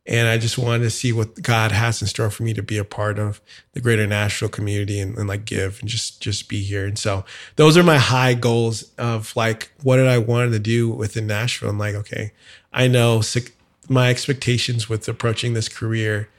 And 0.05 0.27
I 0.27 0.37
just 0.37 0.59
wanted 0.59 0.83
to 0.83 0.91
see 0.91 1.11
what 1.11 1.41
God 1.41 1.71
has 1.71 1.99
in 1.99 2.07
store 2.07 2.29
for 2.29 2.43
me 2.43 2.53
to 2.53 2.61
be 2.61 2.77
a 2.77 2.83
part 2.83 3.17
of 3.17 3.41
the 3.73 3.81
greater 3.81 4.05
Nashville 4.05 4.49
community 4.49 4.99
and, 4.99 5.17
and 5.17 5.27
like 5.27 5.45
give 5.45 5.79
and 5.79 5.89
just 5.89 6.21
just 6.21 6.47
be 6.47 6.61
here. 6.61 6.85
And 6.85 6.99
so 6.99 7.25
those 7.55 7.75
are 7.75 7.81
my 7.81 7.97
high 7.97 8.35
goals 8.35 8.91
of 8.99 9.35
like 9.35 9.71
what 9.81 9.97
did 9.97 10.07
I 10.07 10.19
want 10.19 10.51
to 10.51 10.59
do 10.59 10.91
within 10.91 11.25
Nashville? 11.25 11.71
And 11.71 11.79
like, 11.79 11.95
okay, 11.95 12.31
I 12.71 12.87
know 12.87 13.21
sick, 13.21 13.55
my 13.89 14.11
expectations 14.11 14.87
with 14.87 15.07
approaching 15.07 15.55
this 15.55 15.67
career, 15.67 16.29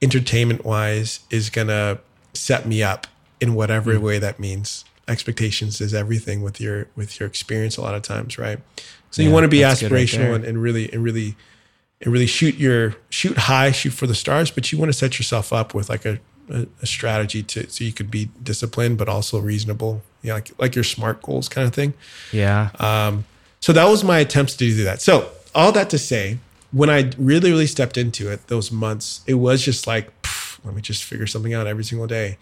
entertainment 0.00 0.64
wise, 0.64 1.20
is 1.28 1.50
gonna 1.50 1.98
set 2.32 2.64
me 2.66 2.82
up 2.82 3.06
in 3.42 3.52
whatever 3.52 3.92
mm-hmm. 3.92 4.04
way 4.04 4.18
that 4.20 4.40
means. 4.40 4.86
Expectations 5.08 5.80
is 5.80 5.92
everything 5.94 6.42
with 6.42 6.60
your 6.60 6.86
with 6.94 7.18
your 7.18 7.26
experience 7.26 7.76
a 7.76 7.80
lot 7.80 7.94
of 7.94 8.02
times, 8.02 8.38
right? 8.38 8.58
So 9.10 9.20
you 9.22 9.30
want 9.30 9.44
to 9.44 9.48
be 9.48 9.58
good 9.58 9.64
right 9.64 9.76
aspirational 9.76 10.34
and, 10.34 10.44
and 10.44 10.62
really 10.62 10.92
and 10.92 11.02
really 11.02 11.36
and 12.00 12.12
really 12.12 12.26
shoot 12.26 12.56
your 12.56 12.94
shoot 13.10 13.36
high, 13.36 13.70
shoot 13.70 13.92
for 13.92 14.06
the 14.06 14.14
stars, 14.14 14.50
but 14.50 14.72
you 14.72 14.78
want 14.78 14.90
to 14.90 14.92
set 14.92 15.18
yourself 15.18 15.52
up 15.52 15.74
with 15.74 15.88
like 15.88 16.04
a, 16.04 16.18
a, 16.50 16.66
a 16.82 16.86
strategy 16.86 17.42
to 17.42 17.68
so 17.70 17.84
you 17.84 17.92
could 17.92 18.10
be 18.10 18.30
disciplined 18.42 18.98
but 18.98 19.08
also 19.08 19.38
reasonable, 19.40 20.02
you 20.22 20.28
know, 20.28 20.34
like 20.34 20.50
like 20.58 20.74
your 20.74 20.84
smart 20.84 21.22
goals 21.22 21.48
kind 21.48 21.66
of 21.66 21.74
thing. 21.74 21.94
Yeah. 22.32 22.70
Um, 22.78 23.24
so 23.60 23.72
that 23.72 23.88
was 23.88 24.02
my 24.02 24.18
attempts 24.18 24.54
to 24.54 24.64
do 24.64 24.84
that. 24.84 25.00
So 25.00 25.30
all 25.54 25.72
that 25.72 25.90
to 25.90 25.98
say, 25.98 26.38
when 26.72 26.90
I 26.90 27.10
really 27.18 27.50
really 27.50 27.66
stepped 27.66 27.96
into 27.96 28.30
it, 28.30 28.48
those 28.48 28.72
months, 28.72 29.22
it 29.26 29.34
was 29.34 29.62
just 29.62 29.86
like, 29.86 30.22
pff, 30.22 30.64
let 30.64 30.74
me 30.74 30.82
just 30.82 31.04
figure 31.04 31.26
something 31.26 31.54
out 31.54 31.66
every 31.66 31.84
single 31.84 32.06
day. 32.06 32.38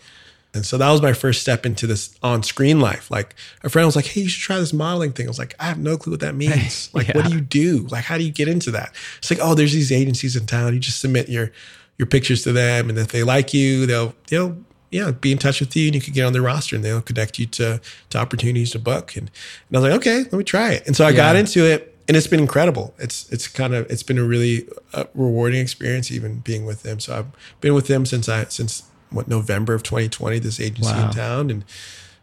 And 0.52 0.66
so 0.66 0.78
that 0.78 0.90
was 0.90 1.00
my 1.00 1.12
first 1.12 1.40
step 1.42 1.64
into 1.64 1.86
this 1.86 2.16
on 2.22 2.42
screen 2.42 2.80
life. 2.80 3.10
Like 3.10 3.34
a 3.62 3.68
friend 3.68 3.86
was 3.86 3.96
like, 3.96 4.06
Hey, 4.06 4.22
you 4.22 4.28
should 4.28 4.42
try 4.42 4.58
this 4.58 4.72
modeling 4.72 5.12
thing. 5.12 5.26
I 5.26 5.30
was 5.30 5.38
like, 5.38 5.54
I 5.60 5.64
have 5.64 5.78
no 5.78 5.96
clue 5.96 6.12
what 6.12 6.20
that 6.20 6.34
means. 6.36 6.92
Like, 6.92 7.14
what 7.14 7.26
do 7.26 7.32
you 7.32 7.40
do? 7.40 7.86
Like, 7.90 8.04
how 8.04 8.18
do 8.18 8.24
you 8.24 8.32
get 8.32 8.48
into 8.48 8.70
that? 8.72 8.94
It's 9.18 9.30
like, 9.30 9.40
oh, 9.42 9.54
there's 9.54 9.72
these 9.72 9.92
agencies 9.92 10.36
in 10.36 10.46
town. 10.46 10.74
You 10.74 10.80
just 10.80 11.00
submit 11.00 11.28
your 11.28 11.52
your 11.98 12.06
pictures 12.06 12.42
to 12.44 12.52
them. 12.52 12.88
And 12.88 12.98
if 12.98 13.08
they 13.08 13.22
like 13.22 13.54
you, 13.54 13.86
they'll 13.86 14.14
they'll 14.28 14.56
yeah, 14.90 15.12
be 15.12 15.30
in 15.30 15.38
touch 15.38 15.60
with 15.60 15.76
you 15.76 15.86
and 15.86 15.94
you 15.94 16.00
could 16.00 16.14
get 16.14 16.24
on 16.24 16.32
their 16.32 16.42
roster 16.42 16.74
and 16.74 16.84
they'll 16.84 17.02
connect 17.02 17.38
you 17.38 17.46
to 17.46 17.80
to 18.10 18.18
opportunities 18.18 18.72
to 18.72 18.78
book. 18.78 19.16
And, 19.16 19.30
and 19.68 19.76
I 19.76 19.80
was 19.80 19.90
like, 19.90 20.00
okay, 20.00 20.18
let 20.30 20.32
me 20.32 20.44
try 20.44 20.72
it. 20.72 20.86
And 20.86 20.96
so 20.96 21.04
I 21.04 21.12
got 21.12 21.36
into 21.36 21.64
it 21.64 21.90
and 22.08 22.16
it's 22.16 22.26
been 22.26 22.40
incredible. 22.40 22.92
It's 22.98 23.30
it's 23.30 23.46
kind 23.46 23.72
of 23.72 23.88
it's 23.88 24.02
been 24.02 24.18
a 24.18 24.24
really 24.24 24.68
uh, 24.92 25.04
rewarding 25.14 25.60
experience 25.60 26.10
even 26.10 26.40
being 26.40 26.66
with 26.66 26.82
them. 26.82 26.98
So 26.98 27.16
I've 27.16 27.60
been 27.60 27.72
with 27.72 27.86
them 27.86 28.04
since 28.04 28.28
I 28.28 28.44
since 28.46 28.89
what 29.10 29.28
November 29.28 29.74
of 29.74 29.82
2020. 29.82 30.38
This 30.38 30.60
agency 30.60 30.90
Wow. 30.90 31.06
in 31.08 31.14
town, 31.14 31.50
and 31.50 31.64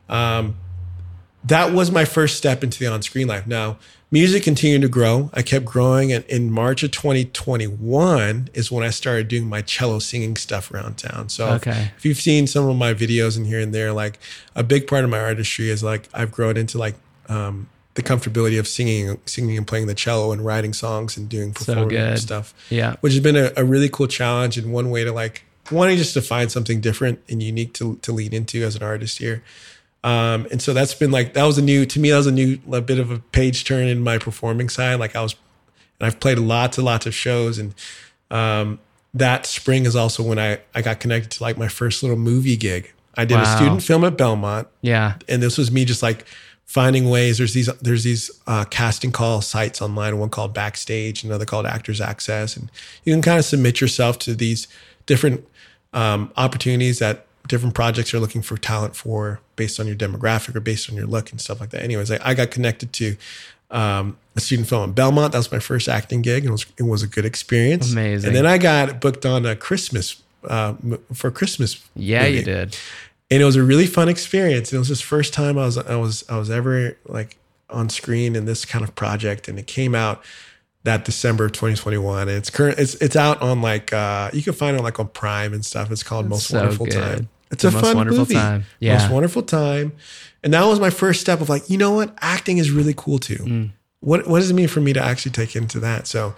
um, 0.09 0.55
that 1.43 1.71
was 1.73 1.91
my 1.91 2.05
first 2.05 2.37
step 2.37 2.63
into 2.63 2.79
the 2.79 2.87
on 2.87 3.01
screen 3.01 3.27
life. 3.27 3.45
Now 3.47 3.77
music 4.09 4.41
continued 4.43 4.81
to 4.81 4.87
grow. 4.87 5.29
I 5.33 5.41
kept 5.41 5.65
growing, 5.65 6.13
and 6.13 6.23
in 6.25 6.49
March 6.51 6.81
of 6.83 6.91
2021 6.91 8.49
is 8.53 8.71
when 8.71 8.83
I 8.83 8.89
started 8.89 9.27
doing 9.27 9.47
my 9.47 9.61
cello 9.61 9.99
singing 9.99 10.35
stuff 10.37 10.71
around 10.71 10.97
town. 10.97 11.29
So 11.29 11.47
if- 11.55 11.67
Okay. 11.67 11.91
if 11.97 12.05
you've 12.05 12.19
seen 12.19 12.47
some 12.47 12.67
of 12.69 12.75
my 12.77 12.93
videos 12.93 13.37
in 13.37 13.45
here 13.45 13.59
and 13.59 13.73
there, 13.73 13.91
like 13.93 14.19
a 14.55 14.63
big 14.63 14.87
part 14.87 15.03
of 15.03 15.09
my 15.09 15.19
artistry 15.19 15.69
is 15.69 15.83
like 15.83 16.07
I've 16.13 16.31
grown 16.31 16.57
into 16.57 16.77
like 16.77 16.95
um, 17.29 17.67
the 17.95 18.03
comfortability 18.03 18.57
of 18.59 18.67
singing, 18.67 19.17
singing 19.25 19.57
and 19.57 19.67
playing 19.67 19.87
the 19.87 19.93
cello 19.95 20.31
and 20.31 20.45
writing 20.45 20.71
songs 20.71 21.17
and 21.17 21.27
doing 21.27 21.53
So 21.55 21.65
performing 21.73 21.89
good. 21.89 22.19
stuff, 22.19 22.53
Yeah. 22.69 22.95
which 23.01 23.11
has 23.13 23.21
been 23.21 23.35
a, 23.35 23.51
a 23.57 23.65
really 23.65 23.89
cool 23.89 24.07
challenge 24.07 24.57
and 24.57 24.71
one 24.71 24.89
way 24.89 25.03
to 25.03 25.11
like 25.11 25.43
wanting 25.71 25.97
just 25.97 26.13
to 26.13 26.21
find 26.21 26.51
something 26.51 26.81
different 26.81 27.19
and 27.29 27.41
unique 27.41 27.73
to 27.75 27.95
to 28.03 28.11
lean 28.11 28.33
into 28.33 28.63
as 28.63 28.75
an 28.75 28.83
artist 28.83 29.17
here. 29.19 29.43
Um, 30.03 30.47
and 30.51 30.61
so 30.61 30.73
that's 30.73 30.93
been 30.93 31.11
like 31.11 31.33
that 31.33 31.43
was 31.43 31.57
a 31.57 31.61
new 31.61 31.85
to 31.85 31.99
me 31.99 32.11
that 32.11 32.17
was 32.17 32.27
a 32.27 32.31
new 32.31 32.59
a 32.71 32.81
bit 32.81 32.99
of 32.99 33.11
a 33.11 33.19
page 33.19 33.65
turn 33.65 33.87
in 33.87 34.01
my 34.03 34.17
performing 34.17 34.69
side. 34.69 34.95
Like 34.99 35.15
I 35.15 35.21
was, 35.21 35.35
and 35.99 36.07
I've 36.07 36.19
played 36.19 36.39
lots 36.39 36.77
and 36.77 36.85
lots 36.85 37.05
of 37.05 37.13
shows, 37.13 37.57
and 37.57 37.73
um, 38.31 38.79
that 39.13 39.45
spring 39.45 39.85
is 39.85 39.95
also 39.95 40.23
when 40.23 40.39
I 40.39 40.59
I 40.75 40.81
got 40.81 40.99
connected 40.99 41.31
to 41.31 41.43
like 41.43 41.57
my 41.57 41.67
first 41.67 42.03
little 42.03 42.17
movie 42.17 42.55
gig. 42.57 42.93
I 43.19 43.25
did 43.25 43.39
a 43.39 43.45
student 43.47 43.81
film 43.81 44.03
at 44.03 44.15
Belmont, 44.15 44.67
Yeah. 44.83 45.15
and 45.27 45.41
this 45.41 45.57
was 45.57 45.71
me 45.71 45.85
just 45.85 46.03
like 46.03 46.23
finding 46.65 47.09
ways. 47.09 47.39
There's 47.39 47.55
these 47.55 47.65
there's 47.81 48.03
these 48.03 48.29
uh, 48.45 48.65
casting 48.65 49.11
call 49.11 49.41
sites 49.41 49.81
online. 49.81 50.19
One 50.19 50.29
called 50.29 50.53
Backstage, 50.53 51.23
another 51.23 51.43
called 51.45 51.65
Actors 51.65 51.99
Access, 51.99 52.55
and 52.55 52.69
you 53.03 53.13
can 53.13 53.23
kind 53.23 53.39
of 53.39 53.45
submit 53.45 53.81
yourself 53.81 54.19
to 54.19 54.35
these 54.35 54.67
different 55.07 55.43
um, 55.93 56.31
opportunities 56.37 56.99
that 56.99 57.25
different 57.47 57.75
projects 57.75 58.13
are 58.13 58.19
looking 58.19 58.41
for 58.41 58.57
talent 58.57 58.95
for 58.95 59.39
based 59.55 59.79
on 59.79 59.87
your 59.87 59.95
demographic 59.95 60.55
or 60.55 60.59
based 60.59 60.89
on 60.89 60.95
your 60.95 61.07
look 61.07 61.31
and 61.31 61.39
stuff 61.39 61.59
like 61.59 61.69
that. 61.69 61.81
Anyways, 61.81 62.11
I, 62.11 62.19
I 62.21 62.33
got 62.33 62.51
connected 62.51 62.93
to 62.93 63.15
um, 63.71 64.17
a 64.35 64.39
student 64.39 64.67
film 64.67 64.83
in 64.83 64.93
Belmont. 64.93 65.31
That 65.31 65.39
was 65.39 65.51
my 65.51 65.59
first 65.59 65.87
acting 65.87 66.21
gig, 66.21 66.43
and 66.43 66.49
it 66.49 66.51
was 66.51 66.65
it 66.77 66.83
was 66.83 67.03
a 67.03 67.07
good 67.07 67.25
experience. 67.25 67.91
Amazing. 67.91 68.29
And 68.29 68.35
then 68.35 68.45
I 68.45 68.57
got 68.57 69.01
booked 69.01 69.25
on 69.25 69.45
a 69.45 69.55
Christmas 69.55 70.21
uh, 70.47 70.75
for 71.13 71.31
Christmas. 71.31 71.83
Yeah, 71.95 72.25
you 72.25 72.43
did. 72.43 72.77
and 73.29 73.41
it 73.41 73.45
was 73.45 73.55
a 73.55 73.63
really 73.63 73.87
fun 73.87 74.09
experience. 74.09 74.71
It 74.71 74.77
was 74.77 74.89
this 74.89 75.01
first 75.01 75.33
time 75.33 75.57
I 75.57 75.65
was 75.65 75.77
I 75.77 75.95
was 75.95 76.23
I 76.29 76.37
was 76.37 76.49
ever 76.49 76.97
like 77.05 77.37
on 77.69 77.89
screen 77.89 78.35
in 78.35 78.45
this 78.45 78.63
kind 78.63 78.83
of 78.83 78.95
project, 78.95 79.47
and 79.47 79.59
it 79.59 79.67
came 79.67 79.95
out 79.95 80.23
that 80.87 81.05
December 81.05 81.45
of 81.45 81.51
2021. 81.51 82.21
And 82.27 82.31
it's 82.31 82.49
current. 82.49 82.79
It's 82.79 82.95
it's 82.95 83.15
out 83.15 83.41
on 83.41 83.61
like 83.61 83.93
uh, 83.93 84.29
you 84.33 84.41
can 84.41 84.53
find 84.53 84.75
it 84.75 84.79
on 84.79 84.83
like 84.83 84.99
on 84.99 85.09
Prime 85.09 85.53
and 85.53 85.63
stuff. 85.63 85.91
It's 85.91 86.03
called 86.03 86.27
Most 86.27 86.47
so 86.47 86.57
Wonderful 86.57 86.85
good. 86.87 86.93
Time. 86.93 87.29
It's 87.51 87.61
The 87.61 87.69
a 87.69 87.71
Most 87.71 87.83
fun 87.83 87.97
Wonderful 87.97 88.19
movie. 88.19 88.33
Time. 88.33 88.65
Yeah. 88.79 88.97
Most 88.97 89.11
wonderful 89.11 89.43
time. 89.43 89.93
And 90.43 90.53
that 90.53 90.65
was 90.65 90.79
my 90.79 90.89
first 90.89 91.21
step 91.21 91.41
of 91.41 91.49
like, 91.49 91.69
you 91.69 91.77
know 91.77 91.91
what, 91.91 92.17
acting 92.21 92.57
is 92.57 92.71
really 92.71 92.93
cool 92.95 93.19
too. 93.19 93.35
Mm. 93.37 93.71
What 93.99 94.27
what 94.27 94.39
does 94.39 94.49
it 94.49 94.53
mean 94.53 94.67
for 94.67 94.81
me 94.81 94.93
to 94.93 95.01
actually 95.01 95.31
take 95.31 95.55
into 95.55 95.79
that? 95.79 96.07
So 96.07 96.35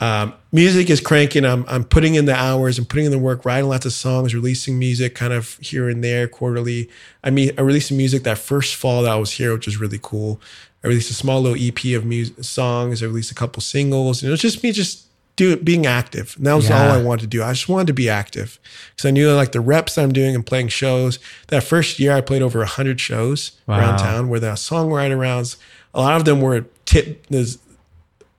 um, 0.00 0.34
music 0.52 0.90
is 0.90 1.00
cranking. 1.00 1.44
I'm 1.44 1.64
I'm 1.68 1.84
putting 1.84 2.14
in 2.14 2.24
the 2.26 2.34
hours. 2.34 2.78
I'm 2.78 2.84
putting 2.84 3.06
in 3.06 3.10
the 3.10 3.18
work, 3.18 3.44
writing 3.44 3.68
lots 3.68 3.86
of 3.86 3.92
songs, 3.92 4.34
releasing 4.34 4.78
music, 4.78 5.14
kind 5.14 5.32
of 5.32 5.56
here 5.58 5.88
and 5.88 6.02
there, 6.02 6.28
quarterly. 6.28 6.90
I 7.22 7.30
mean, 7.30 7.52
I 7.56 7.62
released 7.62 7.88
some 7.88 7.96
music 7.96 8.24
that 8.24 8.38
first 8.38 8.74
fall 8.74 9.02
that 9.02 9.12
I 9.12 9.16
was 9.16 9.32
here, 9.32 9.52
which 9.52 9.66
was 9.66 9.78
really 9.78 10.00
cool. 10.02 10.40
I 10.84 10.88
released 10.88 11.10
a 11.10 11.14
small 11.14 11.40
little 11.40 11.56
EP 11.58 11.96
of 11.96 12.04
music 12.04 12.44
songs. 12.44 13.02
I 13.02 13.06
released 13.06 13.30
a 13.30 13.34
couple 13.34 13.62
singles, 13.62 14.22
and 14.22 14.28
it 14.28 14.30
was 14.32 14.40
just 14.40 14.62
me 14.62 14.70
just 14.70 15.06
do 15.36 15.56
being 15.56 15.86
active. 15.86 16.34
And 16.36 16.46
that 16.46 16.52
was 16.54 16.68
Yeah. 16.68 16.80
all 16.80 16.90
I 16.92 17.02
wanted 17.02 17.22
to 17.22 17.26
do. 17.26 17.42
I 17.42 17.52
just 17.52 17.68
wanted 17.68 17.86
to 17.88 17.92
be 17.94 18.08
active 18.08 18.58
because 18.94 19.08
I 19.08 19.10
knew 19.10 19.32
like 19.32 19.52
the 19.52 19.60
reps 19.60 19.94
that 19.94 20.02
I'm 20.02 20.12
doing 20.12 20.34
and 20.34 20.44
playing 20.46 20.68
shows. 20.68 21.18
That 21.48 21.64
first 21.64 21.98
year, 21.98 22.12
I 22.12 22.20
played 22.20 22.42
over 22.42 22.64
hundred 22.64 23.00
shows 23.00 23.52
around 23.68 23.98
town, 23.98 24.28
where 24.28 24.38
the 24.40 24.52
songwriter 24.52 25.18
rounds. 25.18 25.56
A 25.94 26.00
lot 26.00 26.16
of 26.16 26.24
them 26.24 26.40
were 26.40 26.66
tip. 26.84 27.26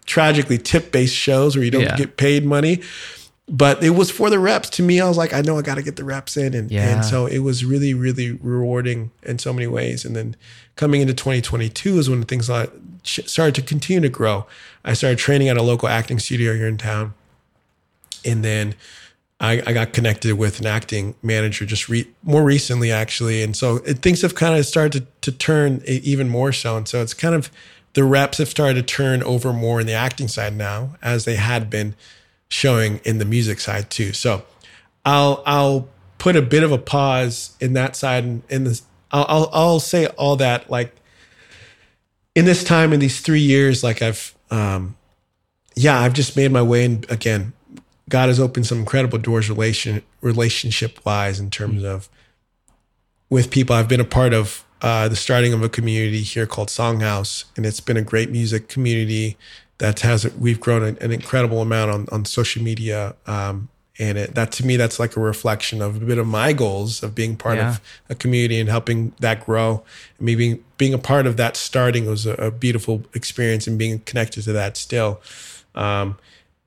Tragically 0.06 0.60
tip 0.60 0.92
based 0.92 1.16
shows 1.16 1.56
where 1.56 1.66
you 1.66 1.72
don't 1.72 1.82
Yeah. 1.82 1.96
get 1.98 2.16
paid 2.16 2.46
money. 2.46 2.82
But 3.48 3.84
it 3.84 3.92
was 3.92 4.10
for 4.10 4.32
the 4.32 4.40
reps. 4.40 4.70
To 4.72 4.84
me, 4.84 5.00
I 5.00 5.08
was 5.08 5.18
like, 5.18 5.32
I 5.34 5.42
know 5.42 5.58
I 5.60 5.62
got 5.62 5.76
to 5.76 5.84
get 5.84 5.98
the 5.98 6.04
reps 6.04 6.36
in, 6.36 6.56
and 6.56 6.72
Yeah. 6.72 6.96
and 6.96 7.06
so 7.06 7.28
it 7.28 7.40
was 7.40 7.64
really, 7.64 7.94
really 7.94 8.32
rewarding 8.32 9.12
in 9.22 9.38
so 9.38 9.54
many 9.54 9.68
ways. 9.68 10.04
And 10.04 10.16
then 10.16 10.36
coming 10.76 11.02
into 11.02 11.14
2022 11.14 12.00
is 12.00 12.10
when 12.10 12.24
things 12.24 12.50
like 12.50 12.72
started 13.04 13.54
to 13.56 13.62
continue 13.62 14.02
to 14.02 14.10
grow. 14.10 14.48
I 14.84 14.94
started 14.94 15.20
training 15.20 15.48
at 15.48 15.58
a 15.58 15.62
local 15.62 15.88
acting 15.88 16.18
studio 16.18 16.56
here 16.56 16.68
in 16.68 16.78
town, 16.78 17.14
and 18.26 18.44
then 18.44 18.74
I, 19.40 19.62
I 19.68 19.74
got 19.74 19.94
connected 19.94 20.34
with 20.40 20.60
an 20.60 20.66
acting 20.66 21.14
manager 21.22 21.66
just 21.68 21.88
re- 21.88 22.08
more 22.24 22.44
recently, 22.44 22.92
actually. 22.92 23.44
And 23.44 23.56
so 23.56 23.76
it, 23.86 24.00
things 24.00 24.22
have 24.24 24.34
kind 24.34 24.58
of 24.58 24.66
started 24.66 25.06
to, 25.22 25.32
to 25.32 25.38
turn 25.38 25.84
even 25.86 26.30
more 26.30 26.52
so. 26.52 26.78
And 26.78 26.88
so 26.88 27.02
it's 27.02 27.14
kind 27.14 27.36
of 27.36 27.52
the 27.94 28.04
reps 28.06 28.40
have 28.40 28.50
started 28.50 28.76
to 28.88 28.96
turn 28.96 29.22
over 29.22 29.54
more 29.54 29.80
in 29.82 29.86
the 29.88 29.94
acting 29.94 30.28
side 30.30 30.56
now, 30.56 30.96
as 31.04 31.26
they 31.26 31.36
had 31.36 31.70
been 31.70 31.94
showing 32.50 33.00
in 33.04 33.18
the 33.18 33.26
music 33.26 33.60
side 33.60 33.90
too. 33.90 34.14
So 34.14 34.44
I'll 35.06 35.44
I'll 35.46 35.88
put 36.18 36.36
a 36.36 36.42
bit 36.42 36.64
of 36.64 36.72
a 36.72 36.78
pause 36.78 37.56
in 37.60 37.74
that 37.74 37.96
side 37.96 38.24
and 38.24 38.44
in 38.50 38.64
this 38.64 38.84
I'll, 39.12 39.26
I'll 39.28 39.50
I'll 39.54 39.80
say 39.80 40.08
all 40.08 40.36
that 40.38 40.70
like 40.70 40.96
in 42.34 42.46
this 42.46 42.64
time 42.64 42.94
in 42.94 43.00
these 43.00 43.22
three 43.22 43.42
years 43.42 43.84
like 43.84 44.02
I've 44.02 44.36
um 44.52 44.96
yeah 45.76 46.00
I've 46.00 46.14
just 46.14 46.36
made 46.36 46.52
my 46.52 46.62
way 46.62 46.86
and 46.86 47.10
again. 47.12 47.54
God 48.08 48.28
has 48.28 48.40
opened 48.40 48.68
some 48.68 48.80
incredible 48.80 49.18
doors 49.18 49.50
relation 49.50 50.04
relationship 50.22 51.04
wise 51.06 51.40
in 51.40 51.50
terms 51.50 51.84
of 51.84 52.08
with 53.32 53.50
people. 53.50 53.76
I've 53.76 53.88
been 53.88 54.00
a 54.00 54.06
part 54.06 54.32
of 54.32 54.64
uh, 54.82 55.08
the 55.08 55.16
starting 55.16 55.54
of 55.54 55.64
a 55.64 55.70
community 55.70 56.22
here 56.22 56.46
called 56.46 56.68
Songhouse 56.68 57.46
and 57.58 57.66
it's 57.66 57.80
been 57.80 57.98
a 57.98 58.04
great 58.04 58.30
music 58.30 58.68
community 58.68 59.38
that 59.80 60.00
has 60.02 60.26
we've 60.36 60.60
grown 60.60 60.84
an, 60.84 60.98
an 61.02 61.12
incredible 61.12 61.62
amount 61.62 61.92
on 61.92 62.08
on 62.12 62.26
social 62.26 62.64
media 62.64 63.16
um, 63.28 63.68
and 64.00 64.18
it, 64.18 64.36
that 64.36 64.52
to 64.52 64.66
me 64.66 64.76
that's 64.78 65.00
like 65.00 65.16
a 65.16 65.20
reflection 65.20 65.82
of 65.82 65.96
a 66.02 66.06
bit 66.06 66.18
of 66.18 66.28
my 66.28 66.54
goals 66.54 67.02
of 67.04 67.14
being 67.16 67.36
part 67.38 67.58
Yeah. 67.58 67.70
of 67.70 67.82
a 68.10 68.16
community 68.16 68.60
and 68.60 68.70
helping 68.70 69.14
that 69.20 69.46
grow 69.46 69.84
and 70.18 70.26
being, 70.28 70.64
being 70.78 70.94
a 70.94 70.98
part 70.98 71.26
of 71.28 71.38
that 71.38 71.56
starting 71.58 72.06
was 72.06 72.26
a, 72.26 72.34
a 72.34 72.52
beautiful 72.52 73.04
experience 73.14 73.68
and 73.68 73.78
being 73.78 74.00
connected 74.00 74.44
to 74.44 74.54
that 74.54 74.76
still 74.78 75.22
um, 75.76 76.18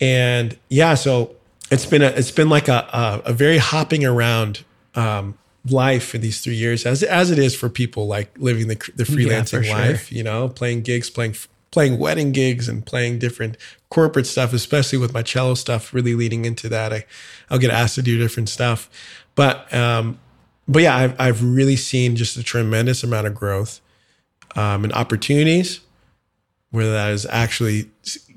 and 0.00 0.56
yeah 0.68 0.94
so 0.94 1.34
it's 1.70 1.84
been 1.86 2.02
a, 2.02 2.06
it's 2.08 2.30
been 2.30 2.48
like 2.48 2.68
a, 2.68 2.88
a, 2.92 3.30
a 3.30 3.32
very 3.32 3.58
hopping 3.58 4.04
around 4.04 4.64
um, 4.94 5.36
life 5.68 6.14
in 6.14 6.20
these 6.22 6.40
three 6.40 6.54
years 6.54 6.86
as 6.86 7.02
as 7.02 7.30
it 7.30 7.38
is 7.38 7.54
for 7.54 7.68
people 7.68 8.06
like 8.06 8.30
living 8.38 8.68
the 8.68 8.76
the 8.96 9.04
Yeah, 9.04 9.16
freelancing 9.16 9.64
sure. 9.64 9.74
life 9.76 10.10
you 10.12 10.22
know 10.22 10.48
playing 10.48 10.82
gigs 10.82 11.10
playing 11.10 11.34
playing 11.70 11.98
wedding 11.98 12.32
gigs 12.32 12.68
and 12.68 12.84
playing 12.84 13.18
different 13.18 13.56
corporate 13.90 14.26
stuff 14.26 14.52
especially 14.52 14.98
with 14.98 15.12
my 15.12 15.22
cello 15.22 15.54
stuff 15.54 15.92
really 15.94 16.14
leading 16.14 16.44
into 16.44 16.68
that. 16.68 16.92
I, 16.92 17.04
i'll 17.50 17.58
get 17.58 17.70
asked 17.70 17.94
to 17.96 18.02
do 18.02 18.18
different 18.18 18.48
stuff. 18.48 18.90
But 19.34 19.72
um 19.72 20.18
but 20.66 20.82
yeah 20.82 20.96
i've, 20.96 21.20
I've 21.20 21.42
really 21.42 21.76
seen 21.76 22.16
just 22.16 22.36
a 22.36 22.42
tremendous 22.42 23.02
amount 23.02 23.26
of 23.26 23.34
growth 23.34 23.80
um 24.56 24.84
and 24.84 24.92
opportunities 24.92 25.80
whether 26.70 26.92
that 26.92 27.10
is 27.10 27.26
actually 27.30 27.90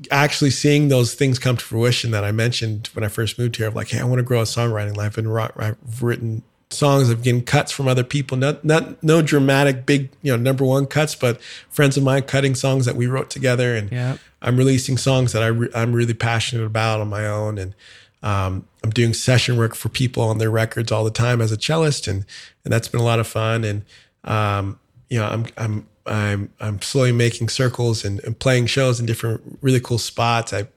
actually 0.09 0.51
seeing 0.51 0.87
those 0.87 1.13
things 1.13 1.37
come 1.37 1.57
to 1.57 1.63
fruition 1.63 2.11
that 2.11 2.23
I 2.23 2.31
mentioned 2.31 2.89
when 2.93 3.03
I 3.03 3.09
first 3.09 3.37
moved 3.37 3.57
here 3.57 3.67
of 3.67 3.75
like, 3.75 3.89
hey, 3.89 3.99
I 3.99 4.03
want 4.03 4.19
to 4.19 4.23
grow 4.23 4.39
a 4.39 4.43
songwriting 4.43 4.95
life 4.95 5.17
and 5.17 5.37
I've 5.37 6.01
written 6.01 6.43
songs, 6.73 7.09
I've 7.09 7.23
getting 7.23 7.43
cuts 7.43 7.71
from 7.71 7.87
other 7.87 8.03
people, 8.03 8.37
not 8.37 8.63
not 8.63 9.01
no 9.03 9.21
dramatic 9.21 9.85
big, 9.85 10.09
you 10.21 10.31
know, 10.31 10.37
number 10.37 10.63
one 10.65 10.85
cuts, 10.85 11.15
but 11.15 11.41
friends 11.69 11.97
of 11.97 12.03
mine 12.03 12.23
cutting 12.23 12.55
songs 12.55 12.85
that 12.85 12.95
we 12.95 13.07
wrote 13.07 13.29
together 13.29 13.75
and 13.75 13.91
Yeah. 13.91 14.17
I'm 14.41 14.57
releasing 14.57 14.97
songs 14.97 15.33
that 15.33 15.43
I 15.43 15.47
re- 15.47 15.69
I'm 15.75 15.93
really 15.93 16.13
passionate 16.15 16.65
about 16.65 16.99
on 17.01 17.09
my 17.09 17.27
own 17.27 17.57
and 17.57 17.75
um, 18.23 18.65
I'm 18.83 18.89
doing 18.91 19.13
session 19.13 19.57
work 19.57 19.75
for 19.75 19.89
people 19.89 20.23
on 20.23 20.37
their 20.37 20.51
records 20.51 20.91
all 20.91 21.03
the 21.03 21.11
time 21.11 21.41
as 21.41 21.51
a 21.51 21.57
cellist 21.57 22.07
and 22.07 22.25
and 22.63 22.71
that's 22.73 22.87
been 22.87 22.99
a 23.01 23.03
lot 23.03 23.19
of 23.19 23.27
fun 23.27 23.63
and 23.63 23.83
um, 24.23 24.79
you 25.09 25.19
know 25.19 25.27
I'm 25.27 25.45
I'm 25.57 25.87
I'm 26.05 26.49
I'm 26.59 26.81
slowly 26.81 27.11
making 27.11 27.49
circles 27.49 28.03
and, 28.03 28.19
and 28.23 28.37
playing 28.37 28.65
shows 28.65 28.99
in 28.99 29.05
different 29.05 29.59
really 29.61 29.79
cool 29.79 29.99
spots. 29.99 30.51
I 30.53 30.67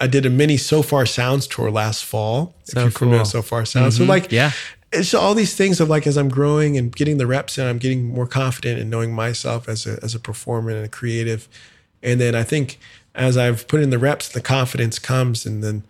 I 0.00 0.06
did 0.08 0.26
a 0.26 0.30
mini 0.30 0.56
Sofar 0.56 1.06
Sounds 1.06 1.46
tour 1.46 1.70
last 1.70 2.04
fall. 2.04 2.54
So 2.64 2.78
if 2.80 2.84
you're 2.84 2.90
familiar 2.90 3.18
cool. 3.18 3.22
with 3.22 3.28
Sofar 3.28 3.64
Sounds, 3.66 3.96
so 3.98 4.04
like 4.04 4.32
Yeah. 4.32 4.50
It's 4.94 5.14
all 5.14 5.34
these 5.34 5.54
things 5.54 5.80
of 5.80 5.88
like 5.88 6.06
as 6.06 6.16
I'm 6.16 6.28
growing 6.28 6.76
and 6.76 6.94
getting 6.94 7.18
the 7.18 7.26
reps 7.26 7.58
in, 7.58 7.66
I'm 7.66 7.78
getting 7.78 8.06
more 8.06 8.26
confident 8.26 8.80
and 8.80 8.90
knowing 8.90 9.12
myself 9.12 9.68
as 9.68 9.86
a 9.86 9.98
as 10.02 10.14
a 10.14 10.20
performer 10.20 10.70
and 10.70 10.84
a 10.84 10.88
creative. 10.88 11.48
And 12.02 12.20
then 12.20 12.34
I 12.34 12.42
think 12.42 12.78
as 13.14 13.36
I've 13.36 13.66
put 13.68 13.80
in 13.80 13.90
the 13.90 13.98
reps, 13.98 14.28
the 14.28 14.40
confidence 14.40 14.98
comes, 14.98 15.46
and 15.46 15.62
then 15.62 15.84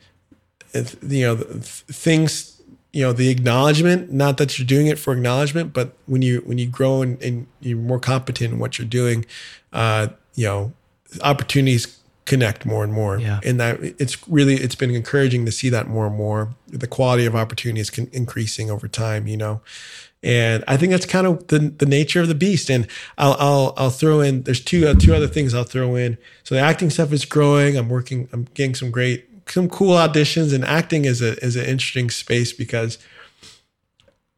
you 1.02 1.26
know 1.26 1.36
things. 1.36 2.50
You 2.92 3.02
know 3.02 3.12
the 3.12 3.28
acknowledgement. 3.28 4.12
Not 4.12 4.36
that 4.36 4.56
you're 4.56 4.66
doing 4.66 4.86
it 4.86 5.00
for 5.00 5.12
acknowledgement, 5.12 5.72
but 5.72 5.96
when 6.06 6.22
you 6.22 6.42
when 6.46 6.58
you 6.58 6.68
grow 6.68 7.02
and, 7.02 7.20
and 7.20 7.48
you're 7.60 7.76
more 7.76 7.98
competent 7.98 8.52
in 8.52 8.60
what 8.60 8.78
you're 8.78 8.86
doing, 8.86 9.26
uh, 9.72 10.08
you 10.36 10.46
know 10.46 10.72
opportunities 11.20 11.98
connect 12.24 12.64
more 12.64 12.84
and 12.84 12.92
more. 12.92 13.18
Yeah. 13.18 13.40
And 13.44 13.60
that 13.60 13.78
it's 13.82 14.26
really 14.28 14.54
it's 14.54 14.74
been 14.74 14.90
encouraging 14.90 15.44
to 15.46 15.52
see 15.52 15.68
that 15.70 15.88
more 15.88 16.06
and 16.06 16.16
more. 16.16 16.54
The 16.68 16.86
quality 16.86 17.26
of 17.26 17.34
opportunities 17.34 17.90
can 17.90 18.08
increasing 18.12 18.70
over 18.70 18.88
time, 18.88 19.26
you 19.26 19.36
know. 19.36 19.60
And 20.22 20.64
I 20.66 20.78
think 20.78 20.90
that's 20.90 21.06
kind 21.06 21.26
of 21.26 21.46
the 21.48 21.58
the 21.58 21.86
nature 21.86 22.22
of 22.22 22.28
the 22.28 22.34
beast. 22.34 22.70
And 22.70 22.86
I'll 23.18 23.36
I'll 23.38 23.74
I'll 23.76 23.90
throw 23.90 24.20
in 24.20 24.42
there's 24.42 24.62
two 24.62 24.86
uh, 24.86 24.94
two 24.94 25.14
other 25.14 25.28
things 25.28 25.52
I'll 25.52 25.64
throw 25.64 25.96
in. 25.96 26.16
So 26.44 26.54
the 26.54 26.60
acting 26.62 26.90
stuff 26.90 27.12
is 27.12 27.24
growing. 27.24 27.76
I'm 27.76 27.88
working. 27.88 28.28
I'm 28.32 28.44
getting 28.54 28.74
some 28.74 28.90
great 28.90 29.28
some 29.46 29.68
cool 29.68 29.94
auditions. 29.94 30.54
And 30.54 30.64
acting 30.64 31.04
is 31.04 31.20
a 31.20 31.36
is 31.44 31.56
an 31.56 31.66
interesting 31.66 32.10
space 32.10 32.52
because 32.54 32.98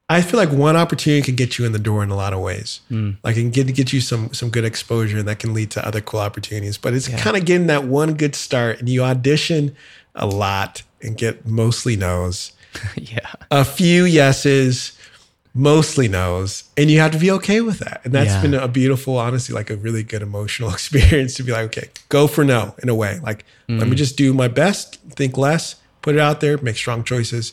I 0.09 0.23
feel 0.23 0.39
like 0.39 0.51
one 0.51 0.77
opportunity 0.77 1.21
can 1.23 1.35
get 1.35 1.59
you 1.59 1.65
in 1.65 1.73
the 1.73 1.81
door 1.81 2.03
in 2.05 2.11
a 2.11 2.17
lot 2.17 2.33
of 2.33 2.41
ways. 2.41 2.81
Hmm. 2.89 3.13
Like 3.25 3.37
it 3.37 3.41
can 3.41 3.51
get 3.51 3.75
get 3.75 3.93
you 3.93 4.01
some 4.01 4.33
some 4.33 4.51
good 4.51 4.65
exposure 4.65 5.19
and 5.19 5.27
that 5.27 5.41
can 5.41 5.53
lead 5.53 5.71
to 5.73 5.87
other 5.87 6.01
cool 6.01 6.21
opportunities. 6.21 6.79
But 6.79 6.95
it's 6.95 7.09
kind 7.09 7.37
of 7.37 7.45
getting 7.45 7.67
that 7.67 7.85
one 7.85 8.15
good 8.15 8.35
start, 8.37 8.79
and 8.79 8.89
you 8.89 9.03
audition 9.03 9.75
a 10.15 10.27
lot 10.27 10.83
and 11.03 11.17
get 11.17 11.47
mostly 11.47 11.97
no's, 11.97 12.53
yeah. 12.97 13.33
a 13.51 13.65
few 13.65 14.05
yeses, 14.05 14.97
mostly 15.55 16.07
no's, 16.07 16.65
and 16.77 16.91
you 16.91 17.01
have 17.01 17.11
to 17.11 17.19
be 17.19 17.31
okay 17.33 17.61
with 17.61 17.81
that. 17.81 18.01
And 18.05 18.15
that's 18.15 18.31
Yeah. 18.31 18.43
been 18.43 18.55
a 18.55 18.69
beautiful, 18.69 19.19
honestly, 19.19 19.55
like 19.55 19.71
a 19.71 19.77
really 19.77 20.03
good 20.05 20.23
emotional 20.23 20.71
experience 20.73 21.35
to 21.35 21.43
be 21.43 21.51
like, 21.51 21.65
okay, 21.67 21.91
go 22.09 22.29
for 22.29 22.45
no 22.45 22.75
in 22.83 22.89
a 22.89 22.95
way. 22.95 23.19
Like 23.23 23.45
let 23.69 23.81
me 23.81 23.89
hmm. 23.89 23.95
just 23.95 24.17
do 24.17 24.33
my 24.33 24.47
best, 24.47 25.01
think 25.11 25.37
less, 25.37 25.77
put 26.01 26.15
it 26.15 26.21
out 26.21 26.41
there, 26.41 26.59
make 26.59 26.77
strong 26.77 27.03
choices. 27.03 27.53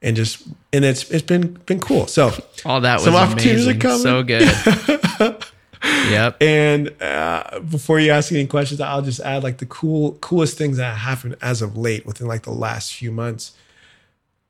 And 0.00 0.14
just 0.14 0.46
and 0.72 0.84
it's 0.84 1.10
it's 1.10 1.22
been 1.22 1.54
been 1.66 1.80
cool. 1.80 2.06
So 2.06 2.30
All 2.64 2.80
that 2.82 2.96
was 2.96 3.04
Some 3.04 3.16
opportunities 3.16 3.66
are 3.66 3.72
amazing. 3.72 3.80
coming. 3.80 3.98
So 3.98 4.22
good. 4.22 5.44
yep. 6.10 6.40
And 6.40 7.02
uh, 7.02 7.60
before 7.60 7.98
you 7.98 8.10
ask 8.12 8.30
any 8.32 8.46
questions, 8.46 8.80
I'll 8.80 9.02
just 9.02 9.20
add 9.20 9.42
like 9.42 9.58
the 9.58 9.66
cool, 9.66 10.12
coolest 10.20 10.56
things 10.56 10.76
that 10.76 10.98
happened 10.98 11.36
as 11.42 11.62
of 11.62 11.76
late 11.76 12.06
within 12.06 12.26
like 12.28 12.42
the 12.42 12.52
last 12.52 12.94
few 12.94 13.10
months. 13.10 13.56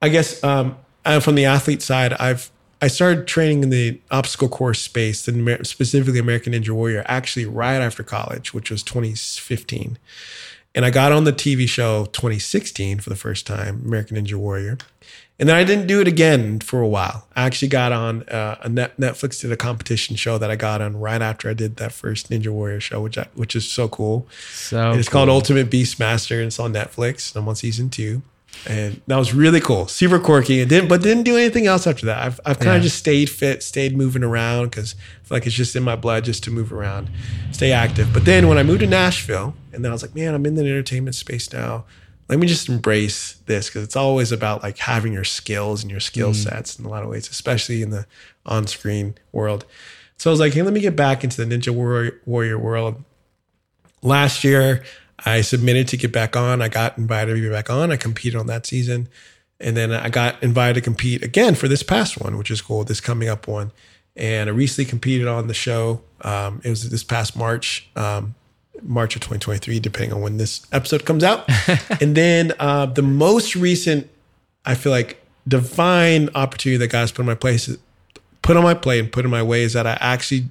I 0.03 0.11
guess 0.11 0.45
um, 0.45 0.77
and 1.05 1.23
from 1.25 1.35
the 1.35 1.47
athlete 1.47 1.81
side, 1.83 2.13
I've 2.15 2.51
I 2.81 2.87
started 2.89 3.27
training 3.27 3.65
in 3.65 3.71
the 3.71 4.01
obstacle 4.11 4.49
course 4.49 4.81
space, 4.81 5.27
and 5.27 5.67
specifically 5.67 6.21
American 6.21 6.53
Ninja 6.53 6.71
Warrior, 6.71 7.05
actually 7.07 7.45
right 7.47 7.81
after 7.81 8.03
college, 8.05 8.55
which 8.55 8.71
was 8.71 8.83
2015. 8.85 9.99
And 10.75 10.85
I 10.85 10.91
got 10.91 11.13
on 11.13 11.25
the 11.25 11.33
TV 11.33 11.69
show 11.69 12.05
2016 12.07 13.01
for 13.01 13.11
the 13.11 13.17
first 13.17 13.47
time, 13.47 13.83
American 13.85 14.17
Ninja 14.17 14.35
Warrior. 14.35 14.79
And 15.41 15.49
then 15.49 15.57
I 15.57 15.63
didn't 15.63 15.87
do 15.87 16.01
it 16.01 16.09
again 16.09 16.59
for 16.59 16.81
a 16.81 16.89
while. 16.89 17.29
I 17.37 17.45
actually 17.45 17.69
got 17.69 17.93
on 17.93 18.25
uh, 18.25 18.59
a 18.61 18.69
net, 18.69 18.97
Netflix 18.97 19.41
did 19.41 19.53
a 19.53 19.57
competition 19.57 20.17
show 20.17 20.37
that 20.37 20.51
I 20.51 20.57
got 20.57 20.83
on 20.83 20.97
right 20.97 21.23
after 21.23 21.49
I 21.49 21.55
did 21.55 21.77
that 21.77 21.93
first 21.93 22.29
Ninja 22.29 22.49
Warrior 22.49 22.81
show, 22.81 23.01
which 23.01 23.17
I, 23.17 23.29
which 23.35 23.55
is 23.55 23.71
so 23.71 23.89
cool. 23.89 24.27
So 24.53 24.91
And 24.91 24.99
it's 24.99 25.09
called 25.09 25.29
Ultimate 25.29 25.71
Beastmaster, 25.71 26.39
and 26.39 26.47
it's 26.47 26.59
on 26.59 26.73
Netflix. 26.73 27.35
And 27.35 27.43
I'm 27.43 27.49
on 27.49 27.55
season 27.55 27.89
two, 27.89 28.23
and 28.67 29.01
that 29.07 29.17
was 29.17 29.35
really 29.35 29.61
cool, 29.61 29.87
super 29.89 30.19
quirky, 30.19 30.61
and 30.61 30.69
didn't 30.69 30.89
but 30.89 31.03
didn't 31.03 31.23
do 31.25 31.37
anything 31.37 31.67
else 31.67 31.87
after 31.87 32.07
that. 32.07 32.19
I've 32.19 32.41
I've 32.45 32.59
kind 32.59 32.73
Yeah. 32.73 32.77
of 32.77 32.83
just 32.83 32.99
stayed 32.99 33.31
fit, 33.31 33.63
stayed 33.63 33.97
moving 33.97 34.23
around 34.23 34.71
because 34.71 34.95
I 34.99 35.29
feel 35.29 35.37
like 35.37 35.47
it's 35.47 35.57
just 35.57 35.77
in 35.77 35.83
my 35.83 35.97
blood 35.97 36.25
just 36.25 36.45
to 36.45 36.51
move 36.51 36.73
around, 36.73 37.11
stay 37.53 37.73
active. 37.73 38.13
But 38.13 38.25
then 38.25 38.49
when 38.49 38.59
I 38.59 38.63
moved 38.63 38.81
to 38.81 38.87
Nashville, 38.87 39.55
and 39.73 39.85
then 39.85 39.91
I 39.91 39.95
was 39.95 40.03
like, 40.03 40.15
man, 40.15 40.35
I'm 40.35 40.45
in 40.47 40.55
the 40.55 40.63
entertainment 40.63 41.15
space 41.15 41.53
now. 41.53 41.85
Let 42.29 42.39
me 42.39 42.47
just 42.47 42.69
embrace 42.69 43.35
this 43.47 43.69
because 43.69 43.85
it's 43.85 43.97
always 43.97 44.33
about 44.33 44.63
like 44.63 44.77
having 44.77 45.15
your 45.15 45.25
skills 45.25 45.83
and 45.83 45.91
your 45.91 46.01
skill 46.01 46.33
mm. 46.33 46.37
sets 46.37 46.79
in 46.79 46.85
a 46.85 46.89
lot 46.89 47.03
of 47.03 47.09
ways, 47.09 47.27
especially 47.31 47.81
in 47.81 47.89
the 47.89 48.07
on-screen 48.45 49.15
world. 49.33 49.65
So 50.19 50.29
I 50.29 50.33
was 50.33 50.41
like, 50.41 50.53
hey, 50.53 50.61
let 50.63 50.75
me 50.75 50.81
get 50.81 50.95
back 50.95 51.25
into 51.25 51.43
the 51.43 51.57
Ninja 51.57 51.71
Warrior, 51.73 52.21
Warrior 52.27 52.59
world 52.59 53.03
last 54.03 54.45
year 54.45 54.83
I 55.25 55.41
submitted 55.41 55.89
to 55.89 55.97
get 55.97 56.13
back 56.13 56.37
on. 56.37 56.63
I 56.63 56.69
got 56.69 56.99
invited 56.99 57.35
to 57.35 57.41
be 57.41 57.49
back 57.49 57.71
on. 57.71 57.91
I 57.91 57.97
competed 57.97 58.39
on 58.39 58.47
that 58.47 58.67
season. 58.67 59.09
And 59.61 59.77
then 59.77 59.93
I 59.93 60.09
got 60.09 60.41
invited 60.43 60.75
to 60.75 60.81
compete 60.81 61.23
again 61.25 61.55
for 61.55 61.67
this 61.67 61.83
past 61.83 62.21
one, 62.21 62.39
which 62.39 62.51
is 62.51 62.63
cool, 62.63 62.85
this 62.85 63.01
coming 63.01 63.29
up 63.29 63.49
one. 63.49 63.73
And 64.17 64.49
I 64.49 64.53
recently 64.53 64.89
competed 64.89 65.27
on 65.27 65.49
the 65.49 65.55
show. 65.55 66.03
Um, 66.23 66.61
it 66.65 66.71
was 66.71 66.89
this 66.91 67.03
past 67.03 67.37
March, 67.37 67.89
um, 67.97 68.35
March 68.83 69.17
of 69.17 69.23
2023, 69.23 69.81
depending 69.81 70.13
on 70.13 70.21
when 70.21 70.37
this 70.37 70.65
episode 70.73 71.05
comes 71.05 71.25
out. 71.25 71.49
and 72.01 72.15
then 72.15 72.53
uh, 72.61 72.87
the 72.87 73.03
most 73.03 73.57
recent, 73.57 74.09
I 74.65 74.75
feel 74.75 74.93
like, 74.93 75.25
divine 75.47 76.29
opportunity 76.35 76.77
that 76.77 76.89
God's 76.89 77.11
put 77.11 77.23
in 77.23 77.27
my 77.27 77.35
place, 77.35 77.75
put 78.43 78.57
on 78.57 78.63
my 78.63 78.75
plate 78.75 79.01
and 79.01 79.11
put 79.11 79.25
in 79.25 79.31
my 79.31 79.43
way 79.43 79.63
is 79.63 79.73
that 79.73 79.87
I 79.87 79.97
actually 80.01 80.49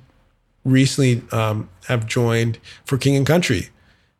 recently 0.66 1.22
um, 1.32 1.70
have 1.88 2.06
joined 2.06 2.58
for 2.86 2.98
King 2.98 3.16
and 3.16 3.26
Country, 3.26 3.70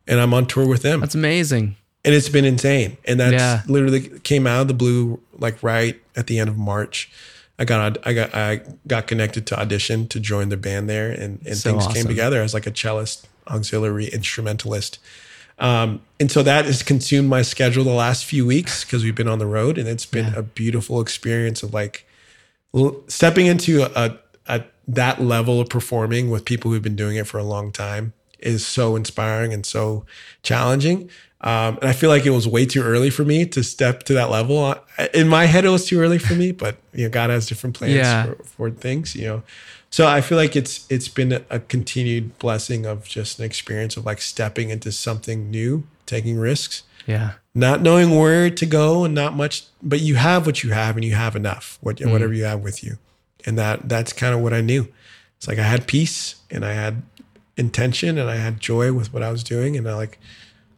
and 0.08 0.18
I'm 0.20 0.34
on 0.34 0.46
tour 0.46 0.66
with 0.66 0.82
them, 0.82 1.00
That's 1.00 1.14
amazing. 1.14 1.76
and 2.04 2.14
it's 2.14 2.28
been 2.28 2.44
insane. 2.44 2.96
And 3.04 3.20
that's 3.20 3.32
Yeah. 3.34 3.62
literally 3.68 4.00
came 4.24 4.46
out 4.46 4.62
of 4.62 4.68
the 4.68 4.74
blue, 4.74 5.20
like 5.38 5.62
right 5.62 6.00
at 6.16 6.26
the 6.26 6.38
end 6.40 6.48
of 6.48 6.56
March. 6.56 7.10
I 7.60 7.64
got 7.64 7.98
I 8.06 8.12
got 8.12 8.34
I 8.34 8.60
got 8.86 9.06
connected 9.06 9.46
to 9.48 9.58
audition 9.60 10.06
to 10.08 10.20
join 10.20 10.48
the 10.48 10.56
band 10.56 10.88
there, 10.88 11.10
and 11.10 11.40
and 11.46 11.56
So 11.56 11.70
things 11.78 11.86
came 11.92 12.06
together 12.06 12.40
as 12.42 12.54
like 12.54 12.66
a 12.66 12.70
cellist, 12.72 13.26
auxiliary 13.48 14.06
instrumentalist. 14.06 14.98
Um, 15.58 16.02
and 16.20 16.30
so 16.30 16.44
that 16.44 16.66
has 16.66 16.84
consumed 16.84 17.28
my 17.28 17.42
schedule 17.42 17.82
the 17.82 17.90
last 17.90 18.24
few 18.24 18.46
weeks 18.46 18.84
because 18.84 19.02
we've 19.02 19.16
been 19.16 19.26
on 19.26 19.40
the 19.40 19.46
road, 19.46 19.76
and 19.76 19.88
it's 19.88 20.06
been 20.06 20.32
a 20.34 20.42
beautiful 20.42 21.00
experience 21.00 21.64
of 21.64 21.74
like 21.74 22.06
l- 22.72 23.02
stepping 23.08 23.46
into 23.46 23.82
a, 23.82 24.18
a 24.46 24.62
that 24.86 25.20
level 25.20 25.60
of 25.60 25.68
performing 25.68 26.30
with 26.30 26.44
people 26.44 26.70
who've 26.70 26.80
been 26.82 26.94
doing 26.96 27.16
it 27.16 27.26
for 27.26 27.38
a 27.38 27.42
long 27.44 27.72
time 27.72 28.12
is 28.38 28.66
so 28.66 28.96
inspiring 28.96 29.52
and 29.52 29.64
so 29.66 30.04
challenging. 30.42 31.10
Um, 31.40 31.78
and 31.80 31.84
I 31.84 31.92
feel 31.92 32.10
like 32.10 32.26
it 32.26 32.30
was 32.30 32.48
way 32.48 32.66
too 32.66 32.82
early 32.82 33.10
for 33.10 33.24
me 33.24 33.46
to 33.46 33.62
step 33.62 34.02
to 34.04 34.14
that 34.14 34.28
level. 34.30 34.74
In 35.14 35.28
my 35.28 35.44
head, 35.44 35.64
it 35.64 35.68
was 35.68 35.86
too 35.86 36.00
early 36.00 36.18
for 36.18 36.34
me, 36.34 36.50
but 36.50 36.76
you 36.92 37.04
know, 37.04 37.10
God 37.10 37.30
has 37.30 37.46
different 37.46 37.76
plans 37.76 37.94
Yeah. 37.94 38.24
for, 38.24 38.42
for 38.44 38.70
things, 38.70 39.14
you 39.14 39.26
know. 39.26 39.42
So 39.90 40.06
I 40.06 40.20
feel 40.20 40.36
like 40.36 40.56
it's 40.56 40.84
it's 40.90 41.08
been 41.08 41.32
a, 41.32 41.42
a 41.48 41.60
continued 41.60 42.38
blessing 42.38 42.86
of 42.86 43.04
just 43.08 43.38
an 43.38 43.44
experience 43.44 43.96
of 43.96 44.04
like 44.04 44.20
stepping 44.20 44.70
into 44.70 44.90
something 44.90 45.48
new, 45.50 45.84
taking 46.06 46.38
risks, 46.38 46.82
Yeah. 47.06 47.34
not 47.54 47.82
knowing 47.82 48.10
where 48.18 48.50
to 48.50 48.66
go 48.66 49.04
and 49.04 49.14
not 49.14 49.34
much, 49.36 49.62
but 49.80 50.00
you 50.00 50.16
have 50.16 50.44
what 50.44 50.64
you 50.64 50.72
have 50.72 50.96
and 50.96 51.04
you 51.04 51.14
have 51.14 51.36
enough, 51.36 51.78
what, 51.80 51.96
Mm. 51.98 52.10
whatever 52.10 52.32
you 52.34 52.44
have 52.44 52.60
with 52.60 52.82
you. 52.82 52.98
And 53.46 53.56
that 53.58 53.88
that's 53.88 54.12
kind 54.12 54.34
of 54.34 54.40
what 54.40 54.52
I 54.52 54.60
knew. 54.60 54.88
It's 55.36 55.46
like 55.46 55.58
I 55.60 55.62
had 55.62 55.86
peace 55.86 56.34
and 56.50 56.64
I 56.64 56.72
had 56.72 57.02
intention 57.58 58.16
and 58.16 58.30
I 58.30 58.36
had 58.36 58.60
joy 58.60 58.92
with 58.92 59.12
what 59.12 59.22
I 59.22 59.30
was 59.30 59.42
doing. 59.44 59.76
And 59.76 59.88
I 59.88 59.94
like, 59.94 60.18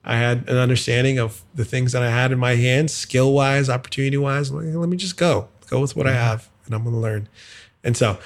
I 0.04 0.16
had 0.16 0.48
an 0.48 0.56
understanding 0.56 1.18
of 1.18 1.42
the 1.54 1.64
things 1.64 1.92
that 1.92 2.02
I 2.02 2.10
had 2.10 2.32
in 2.32 2.38
my 2.38 2.56
hands, 2.56 2.92
skill 2.92 3.32
wise, 3.32 3.68
opportunity 3.68 4.16
wise. 4.16 4.50
Like, 4.50 4.74
let 4.74 4.88
me 4.88 4.96
just 4.96 5.16
go, 5.16 5.48
go 5.68 5.80
with 5.80 5.94
what 5.94 6.06
I 6.06 6.10
mm-hmm. 6.10 6.18
have 6.18 6.48
and 6.66 6.74
I'm 6.74 6.82
going 6.82 6.94
to 6.94 7.00
learn. 7.00 7.28
And 7.84 7.96
so 7.96 8.18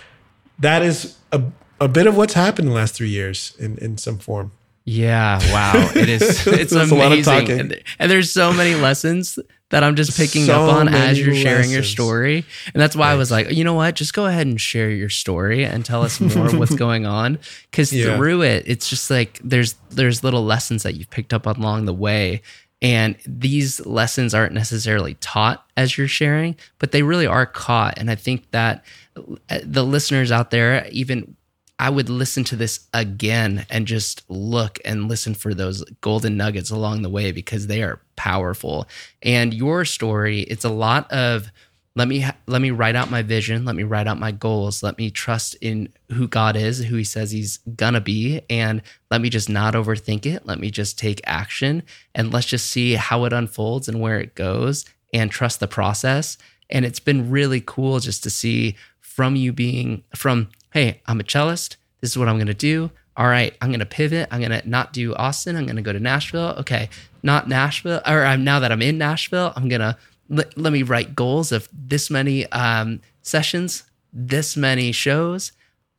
that 0.59 0.83
is 0.83 1.19
a, 1.33 1.43
a 1.81 1.89
bit 1.89 2.07
of 2.07 2.17
what's 2.17 2.35
happened 2.35 2.69
in 2.69 2.71
the 2.71 2.77
last 2.77 2.95
three 2.95 3.09
years 3.09 3.55
in, 3.59 3.77
in 3.79 3.99
some 3.99 4.19
form. 4.19 4.53
Yeah, 4.87 5.39
wow. 5.53 5.91
It 5.95 6.09
is 6.11 6.23
it's 6.47 6.73
That's 6.73 6.91
a 6.91 6.95
lot 6.95 7.07
of 7.07 7.13
amazing. 7.13 7.25
talking. 7.33 7.61
And, 7.61 7.83
and 7.99 8.11
there's 8.11 8.31
so 8.31 8.53
many 8.53 8.75
lessons 8.75 9.39
that 9.71 9.83
I'm 9.83 9.97
just 9.97 10.17
picking 10.17 10.45
So 10.45 10.69
up 10.69 10.75
on 10.75 10.89
as 10.89 11.19
you're 11.19 11.35
sharing 11.35 11.71
your 11.71 11.83
story. 11.83 12.45
And 12.75 12.81
that's 12.83 12.95
why 12.95 13.11
I 13.11 13.15
was 13.15 13.31
like, 13.31 13.51
you 13.51 13.65
know 13.65 13.73
what? 13.75 13.95
Just 13.95 14.13
go 14.13 14.27
ahead 14.27 14.47
and 14.47 14.61
share 14.61 14.91
your 14.91 15.09
story 15.09 15.65
and 15.65 15.85
tell 15.85 16.03
us 16.03 16.21
more 16.21 16.51
what's 16.55 16.75
going 16.87 17.07
on 17.07 17.39
cuz 17.73 17.93
Yeah. 17.93 18.17
through 18.17 18.43
it 18.43 18.65
it's 18.67 18.89
just 18.91 19.11
like 19.11 19.41
there's 19.43 19.75
there's 19.91 20.23
little 20.23 20.45
lessons 20.45 20.83
that 20.83 20.95
you've 20.97 21.11
picked 21.11 21.33
up 21.33 21.47
along 21.47 21.87
the 21.87 21.95
way. 21.95 22.43
And 22.83 23.17
these 23.27 23.85
lessons 23.87 24.35
aren't 24.35 24.53
necessarily 24.53 25.15
taught 25.15 25.65
as 25.79 25.97
you're 25.97 26.09
sharing, 26.09 26.57
but 26.79 26.93
they 26.93 27.03
really 27.03 27.27
are 27.27 27.47
caught. 27.47 27.95
And 27.97 28.11
I 28.11 28.15
think 28.17 28.51
that 28.51 28.85
uh, 29.17 29.61
the 29.65 29.83
listeners 29.85 30.31
out 30.31 30.51
there, 30.51 30.87
even 30.93 31.35
I 31.79 31.91
would 31.91 32.09
listen 32.09 32.45
to 32.45 32.57
this 32.57 32.87
again 32.95 33.67
and 33.69 33.87
just 33.87 34.23
look 34.29 34.79
and 34.85 35.09
listen 35.09 35.35
for 35.35 35.55
those 35.55 35.83
golden 36.01 36.37
nuggets 36.37 36.71
along 36.71 37.03
the 37.03 37.11
way 37.11 37.33
because 37.33 37.67
they 37.67 37.83
are 37.83 38.01
powerful. 38.17 38.87
And 39.23 39.53
your 39.53 39.85
story, 39.85 40.43
it's 40.43 40.65
a 40.65 40.71
lot 40.71 41.11
of 41.11 41.51
let 41.97 42.09
me 42.09 42.27
let 42.47 42.61
me 42.61 42.71
write 42.71 42.97
out 42.97 43.11
my 43.11 43.23
vision, 43.23 43.65
let 43.65 43.77
me 43.77 43.85
write 43.85 44.09
out 44.09 44.19
my 44.19 44.33
goals, 44.33 44.83
let 44.83 44.99
me 44.99 45.11
trust 45.11 45.55
in 45.61 45.93
who 46.11 46.27
God 46.27 46.57
is, 46.57 46.85
who 46.85 46.97
he 46.97 47.05
says 47.05 47.31
he's 47.31 47.59
gonna 47.77 48.01
be 48.01 48.41
and 48.51 48.83
let 49.11 49.21
me 49.21 49.29
just 49.29 49.49
not 49.49 49.75
overthink 49.75 50.27
it, 50.27 50.47
let 50.47 50.59
me 50.59 50.71
just 50.71 50.99
take 50.99 51.21
action 51.25 51.83
and 52.15 52.33
let's 52.33 52.47
just 52.47 52.71
see 52.71 52.95
how 52.95 53.25
it 53.25 53.33
unfolds 53.33 53.89
and 53.89 54.01
where 54.01 54.19
it 54.19 54.35
goes 54.35 54.85
and 55.13 55.31
trust 55.31 55.61
the 55.61 55.69
process. 55.69 56.37
And 56.71 56.85
it's 56.85 57.01
been 57.01 57.31
really 57.31 57.63
cool 57.65 58.01
just 58.01 58.23
to 58.25 58.31
see 58.31 58.77
from 59.01 59.37
you 59.37 59.53
being 59.53 60.03
from, 60.17 60.49
hey, 60.75 61.01
I'm 61.07 61.21
a 61.21 61.25
cellist. 61.25 61.77
This 62.01 62.11
is 62.11 62.19
what 62.19 62.29
I'm 62.29 62.37
going 62.37 62.49
to 62.49 62.55
do. 62.55 62.91
All 63.17 63.29
right, 63.29 63.57
I'm 63.63 63.71
going 63.71 63.79
to 63.81 63.87
pivot. 63.87 64.29
I'm 64.31 64.41
going 64.41 64.51
to 64.51 64.69
not 64.69 64.93
do 64.93 65.15
Austin. 65.15 65.57
I'm 65.57 65.67
going 65.67 65.77
to 65.77 65.83
go 65.83 65.93
to 65.93 66.01
Nashville. 66.01 66.57
Okay, 66.59 66.91
not 67.23 67.49
Nashville. 67.49 68.03
Or 68.05 68.25
I'm 68.25 68.43
now 68.43 68.59
that 68.59 68.73
I'm 68.73 68.83
in 68.83 68.99
Nashville, 68.99 69.53
I'm 69.55 69.69
going 69.69 69.81
to 69.81 69.97
let, 70.29 70.59
let 70.59 70.73
me 70.73 70.83
write 70.83 71.15
goals 71.15 71.53
of 71.53 71.69
this 71.73 72.11
many 72.11 72.51
um, 72.51 73.01
sessions, 73.23 73.85
this 74.13 74.57
many 74.57 74.91
shows, 74.91 75.53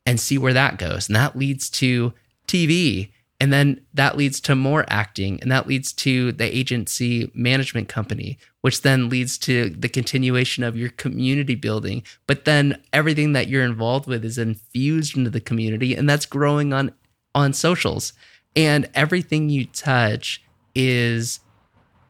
and 0.04 0.20
see 0.20 0.36
where 0.36 0.52
that 0.52 0.78
goes. 0.78 1.08
And 1.08 1.16
that 1.16 1.36
leads 1.36 1.70
to 1.70 2.12
TV. 2.46 3.10
And 3.38 3.52
then 3.52 3.82
that 3.92 4.16
leads 4.16 4.40
to 4.42 4.54
more 4.54 4.86
acting. 4.88 5.38
And 5.42 5.52
that 5.52 5.66
leads 5.66 5.92
to 5.94 6.32
the 6.32 6.56
agency 6.56 7.30
management 7.34 7.88
company, 7.88 8.38
which 8.62 8.82
then 8.82 9.10
leads 9.10 9.36
to 9.38 9.70
the 9.70 9.90
continuation 9.90 10.64
of 10.64 10.76
your 10.76 10.88
community 10.90 11.54
building. 11.54 12.02
But 12.26 12.46
then 12.46 12.82
everything 12.92 13.32
that 13.34 13.48
you're 13.48 13.64
involved 13.64 14.06
with 14.06 14.24
is 14.24 14.38
infused 14.38 15.16
into 15.16 15.30
the 15.30 15.40
community. 15.40 15.94
And 15.94 16.08
that's 16.08 16.26
growing 16.26 16.72
on 16.72 16.92
on 17.34 17.52
socials. 17.52 18.14
And 18.54 18.88
everything 18.94 19.50
you 19.50 19.66
touch 19.66 20.42
is 20.74 21.40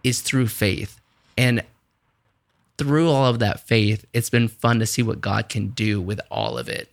is 0.05 0.21
through 0.21 0.47
faith. 0.47 1.01
And 1.37 1.65
through 2.79 3.11
all 3.11 3.27
of 3.27 3.41
that 3.41 3.61
faith, 3.61 4.05
it's 4.13 4.31
been 4.31 4.49
fun 4.49 4.79
to 4.79 4.87
see 4.87 5.03
what 5.03 5.21
God 5.21 5.49
can 5.49 5.69
do 5.69 6.01
with 6.01 6.21
all 6.31 6.57
of 6.57 6.69
it. 6.69 6.89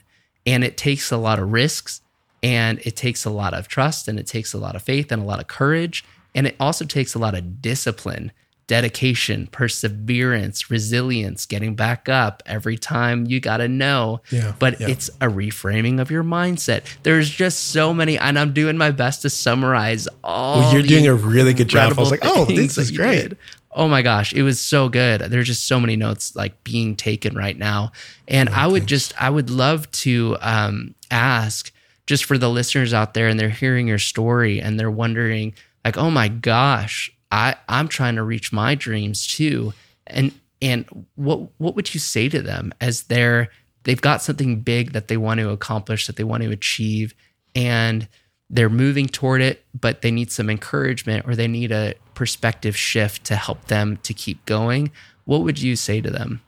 And 0.46 0.64
it 0.64 0.78
takes 0.78 1.12
a 1.12 1.18
lot 1.18 1.40
of 1.40 1.52
risks 1.52 2.02
and 2.44 2.80
it 2.80 2.96
takes 2.96 3.26
a 3.26 3.30
lot 3.32 3.54
of 3.54 3.68
trust 3.68 4.08
and 4.08 4.20
it 4.20 4.28
takes 4.28 4.54
a 4.54 4.58
lot 4.58 4.76
of 4.76 4.84
faith 4.84 5.12
and 5.12 5.22
a 5.22 5.26
lot 5.26 5.40
of 5.40 5.48
courage. 5.48 6.04
And 6.36 6.46
it 6.46 6.56
also 6.60 6.84
takes 6.86 7.16
a 7.16 7.20
lot 7.20 7.36
of 7.36 7.62
discipline, 7.62 8.32
dedication, 8.68 9.48
perseverance, 9.48 10.70
resilience, 10.70 11.46
getting 11.46 11.76
back 11.76 12.10
up 12.10 12.44
every 12.46 12.78
time 12.78 13.26
you 13.28 13.40
got 13.40 13.58
to 13.58 13.68
know. 13.68 14.22
Yeah, 14.30 14.54
But 14.60 14.80
yeah. 14.80 14.90
it's 14.90 15.10
a 15.22 15.28
reframing 15.28 16.02
of 16.02 16.12
your 16.12 16.24
mindset. 16.24 16.84
There's 17.04 17.30
just 17.30 17.70
so 17.72 17.94
many, 17.94 18.18
and 18.18 18.38
I'm 18.38 18.54
doing 18.54 18.78
my 18.78 18.92
best 18.92 19.22
to 19.24 19.30
summarize 19.30 20.08
all. 20.24 20.60
Well, 20.60 20.74
you're 20.74 20.84
doing 20.84 21.08
a 21.08 21.14
really 21.14 21.54
good 21.54 21.68
job. 21.70 21.94
I 21.98 22.02
was 22.02 22.12
like, 22.12 22.22
oh, 22.24 22.46
this 22.46 22.78
is 22.78 22.92
great. 22.92 23.30
did. 23.30 23.38
Oh 23.76 23.88
my 23.88 24.04
gosh, 24.04 24.34
it 24.34 24.44
was 24.44 24.60
so 24.60 24.88
good. 24.88 25.22
There's 25.22 25.48
just 25.48 25.66
so 25.66 25.80
many 25.80 25.96
notes 25.96 26.36
like 26.36 26.64
being 26.64 26.96
taken 26.96 27.36
right 27.36 27.58
now. 27.58 27.92
And 28.28 28.50
I 28.50 28.68
would 28.68 28.86
just 28.86 29.20
I 29.20 29.32
would 29.32 29.50
love 29.50 29.90
to 30.04 30.38
um 30.42 30.94
ask 31.10 31.72
just 32.06 32.26
for 32.26 32.38
the 32.38 32.50
listeners 32.50 32.94
out 32.94 33.14
there 33.14 33.28
and 33.28 33.40
they're 33.40 33.50
hearing 33.50 33.88
your 33.88 34.00
story 34.00 34.62
and 34.62 34.80
they're 34.80 34.92
wondering 34.92 35.54
like, 35.86 35.98
"Oh 35.98 36.12
my 36.12 36.28
gosh, 36.28 37.12
I 37.32 37.56
I'm 37.68 37.88
trying 37.88 38.16
to 38.16 38.24
reach 38.24 38.52
my 38.52 38.76
dreams 38.76 39.28
too." 39.28 39.74
And 40.08 40.32
and 40.62 41.06
what 41.16 41.50
what 41.58 41.76
would 41.76 41.94
you 41.94 42.00
say 42.00 42.30
to 42.30 42.42
them 42.42 42.74
as 42.82 43.04
they're 43.04 43.50
they've 43.84 44.02
got 44.02 44.22
something 44.22 44.62
big 44.62 44.94
that 44.94 45.08
they 45.08 45.18
want 45.18 45.40
to 45.40 45.50
accomplish 45.50 46.08
that 46.08 46.16
they 46.16 46.24
want 46.24 46.44
to 46.44 46.52
achieve 46.52 47.14
and 47.56 48.08
they're 48.50 48.70
moving 48.70 49.08
toward 49.08 49.42
it, 49.42 49.66
but 49.80 50.02
they 50.02 50.12
need 50.12 50.32
some 50.32 50.50
encouragement 50.50 51.28
or 51.28 51.36
they 51.36 51.48
need 51.48 51.72
a 51.72 51.96
perspective 52.14 52.78
shift 52.78 53.24
to 53.26 53.36
help 53.36 53.66
them 53.66 53.98
to 54.04 54.14
keep 54.14 54.46
going. 54.46 54.92
What 55.26 55.42
would 55.42 55.62
you 55.62 55.76
say 55.76 56.02
to 56.02 56.10
them? 56.10 56.42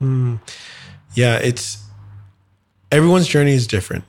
Hmm. 0.00 0.36
Yeah, 1.14 1.36
it's 1.36 1.84
everyone's 2.90 3.28
journey 3.28 3.52
is 3.52 3.66
different. 3.66 4.04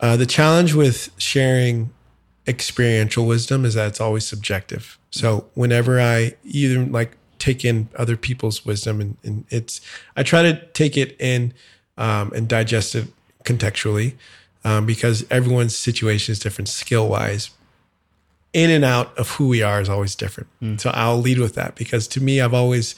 Uh, 0.00 0.16
the 0.16 0.26
challenge 0.26 0.74
with 0.74 1.10
sharing 1.18 1.90
experiential 2.46 3.26
wisdom 3.26 3.64
is 3.64 3.74
that 3.74 3.88
it's 3.88 4.00
always 4.00 4.26
subjective. 4.26 4.98
So 5.10 5.46
whenever 5.54 6.00
I 6.00 6.34
either 6.44 6.84
like 6.84 7.16
take 7.38 7.64
in 7.64 7.88
other 7.96 8.16
people's 8.16 8.64
wisdom 8.64 9.00
and, 9.00 9.16
and 9.22 9.44
it's, 9.50 9.80
I 10.16 10.22
try 10.22 10.42
to 10.42 10.64
take 10.68 10.96
it 10.96 11.16
in 11.20 11.52
um, 11.96 12.32
and 12.34 12.48
digest 12.48 12.94
it 12.94 13.08
contextually 13.44 14.14
um, 14.64 14.86
because 14.86 15.24
everyone's 15.30 15.76
situation 15.76 16.32
is 16.32 16.38
different 16.38 16.68
skill 16.68 17.08
wise. 17.08 17.50
In 18.52 18.70
and 18.70 18.84
out 18.84 19.16
of 19.16 19.30
who 19.32 19.48
we 19.48 19.62
are 19.62 19.80
is 19.80 19.88
always 19.88 20.16
different. 20.16 20.48
So 20.80 20.90
I'll 20.90 21.18
lead 21.18 21.38
with 21.38 21.54
that 21.54 21.76
because 21.76 22.08
to 22.08 22.20
me, 22.20 22.40
I've 22.40 22.54
always 22.54 22.96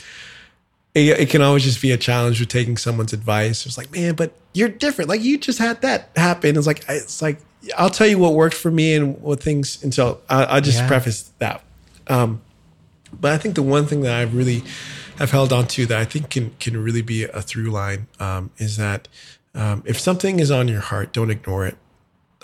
it, 0.95 1.21
it 1.21 1.31
can 1.31 1.43
always 1.43 1.65
just 1.65 1.81
be 1.81 1.91
a 1.93 1.97
challenge 1.97 2.41
with 2.41 2.49
taking 2.49 2.77
someone's 2.77 3.13
advice. 3.13 3.67
It's 3.67 3.79
like, 3.79 3.91
man, 3.93 4.15
but 4.15 4.33
you're 4.53 4.69
different. 4.69 5.09
Like 5.09 5.23
you 5.23 5.39
just 5.39 5.59
had 5.59 5.81
that 5.83 6.11
happen. 6.17 6.57
It's 6.57 6.67
like, 6.67 6.85
it's 6.89 7.23
like, 7.23 7.39
I'll 7.79 7.91
tell 7.91 8.07
you 8.07 8.19
what 8.19 8.35
worked 8.35 8.55
for 8.57 8.71
me 8.71 8.95
and 8.95 9.21
what 9.23 9.41
things. 9.43 9.83
And 9.83 9.95
so 9.95 10.21
I, 10.29 10.45
I'll 10.45 10.61
just 10.61 10.79
Yeah. 10.81 10.89
preface 10.89 11.31
that. 11.39 11.63
Um, 12.09 12.43
but 13.19 13.33
I 13.33 13.39
think 13.39 13.55
the 13.55 13.63
one 13.63 13.87
thing 13.87 14.01
that 14.03 14.15
I 14.15 14.23
really 14.23 14.63
have 15.19 15.31
held 15.31 15.53
on 15.53 15.67
to 15.69 15.87
that 15.87 15.99
I 15.99 16.05
think 16.05 16.31
can 16.31 16.51
can 16.59 16.83
really 16.83 17.03
be 17.03 17.25
a 17.25 17.41
through 17.43 17.71
line 17.71 18.09
um, 18.19 18.51
is 18.59 18.77
that 18.79 19.07
um, 19.55 19.83
if 19.87 20.01
something 20.01 20.41
is 20.41 20.51
on 20.51 20.67
your 20.67 20.81
heart, 20.81 21.13
don't 21.13 21.31
ignore 21.31 21.67
it. 21.67 21.77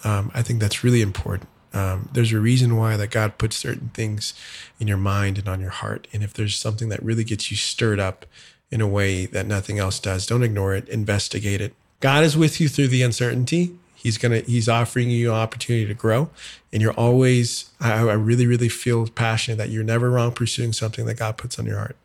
Um, 0.04 0.30
I 0.34 0.42
think 0.42 0.60
that's 0.60 0.84
really 0.84 1.00
important. 1.02 1.48
Um, 1.78 2.08
there's 2.12 2.32
a 2.32 2.40
reason 2.40 2.76
why 2.76 2.96
that 2.96 3.10
God 3.10 3.38
puts 3.38 3.56
certain 3.56 3.90
things 3.90 4.34
in 4.80 4.88
your 4.88 4.96
mind 4.96 5.38
and 5.38 5.48
on 5.48 5.60
your 5.60 5.70
heart. 5.70 6.08
And 6.12 6.24
if 6.24 6.34
there's 6.34 6.56
something 6.56 6.88
that 6.88 7.02
really 7.02 7.24
gets 7.24 7.50
you 7.50 7.56
stirred 7.56 8.00
up 8.00 8.26
in 8.70 8.80
a 8.80 8.88
way 8.88 9.26
that 9.26 9.46
nothing 9.46 9.78
else 9.78 10.00
does, 10.00 10.26
don't 10.26 10.42
ignore 10.42 10.74
it. 10.74 10.88
Investigate 10.88 11.60
it. 11.60 11.74
God 12.00 12.24
is 12.24 12.36
with 12.36 12.60
you 12.60 12.68
through 12.68 12.88
the 12.88 13.02
uncertainty. 13.02 13.76
He's 13.94 14.18
gonna. 14.18 14.40
He's 14.40 14.68
offering 14.68 15.10
you 15.10 15.30
an 15.30 15.38
opportunity 15.38 15.86
to 15.86 15.94
grow, 15.94 16.30
and 16.72 16.80
you're 16.80 16.92
always. 16.92 17.70
I, 17.80 17.94
I 17.94 18.12
really, 18.12 18.46
really 18.46 18.68
feel 18.68 19.08
passionate 19.08 19.56
that 19.56 19.70
you're 19.70 19.82
never 19.82 20.08
wrong 20.08 20.30
pursuing 20.30 20.72
something 20.72 21.04
that 21.06 21.18
God 21.18 21.36
puts 21.36 21.58
on 21.58 21.66
your 21.66 21.78
heart. 21.78 21.96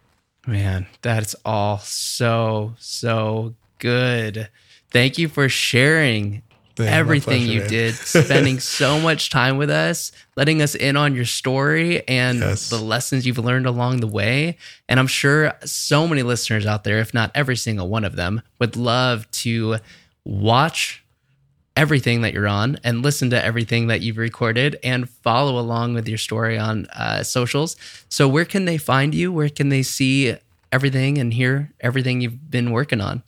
Man, 0.47 0.88
that's 1.03 1.36
all 1.45 1.77
so, 1.79 2.73
so 2.79 3.53
good. 3.77 4.49
Thank 4.89 5.19
you 5.19 5.27
for 5.27 5.47
sharing 5.47 6.41
My 6.79 6.86
everything 6.88 7.41
pleasure, 7.45 7.51
you 7.53 7.59
man. 7.62 7.69
did, 7.69 7.93
spending 7.95 8.59
so 8.59 8.99
much 8.99 9.29
time 9.29 9.57
with 9.57 9.69
us, 9.69 10.12
letting 10.36 10.62
us 10.62 10.73
in 10.75 10.97
on 10.97 11.13
your 11.15 11.25
story 11.25 12.07
and 12.07 12.39
Yes. 12.39 12.69
the 12.69 12.77
lessons 12.79 13.25
you've 13.25 13.38
learned 13.38 13.65
along 13.65 13.99
the 13.99 14.07
way. 14.07 14.57
And 14.89 14.99
I'm 14.99 15.07
sure 15.07 15.53
so 15.65 16.07
many 16.07 16.23
listeners 16.23 16.65
out 16.65 16.83
there, 16.83 16.99
if 16.99 17.13
not 17.13 17.29
every 17.36 17.55
single 17.55 17.89
one 17.89 18.03
of 18.03 18.15
them, 18.15 18.41
would 18.59 18.75
love 18.75 19.29
to 19.31 19.77
watch 20.25 21.03
everything 21.75 22.21
that 22.21 22.33
you're 22.33 22.47
on 22.47 22.77
and 22.83 23.01
listen 23.01 23.29
to 23.31 23.43
everything 23.43 23.88
that 23.88 24.01
you've 24.01 24.17
recorded 24.17 24.77
and 24.83 25.09
follow 25.09 25.59
along 25.59 25.93
with 25.93 26.07
your 26.07 26.17
story 26.19 26.57
on 26.57 26.86
uh, 26.88 27.23
socials. 27.23 27.75
So, 28.09 28.27
where 28.27 28.45
can 28.45 28.65
they 28.65 28.77
find 28.77 29.13
you? 29.15 29.31
Where 29.31 29.49
can 29.49 29.69
they 29.69 29.83
see 29.83 30.36
everything 30.71 31.17
and 31.17 31.33
hear 31.33 31.71
everything 31.81 32.21
you've 32.21 32.49
been 32.51 32.71
working 32.71 33.01
on? 33.01 33.23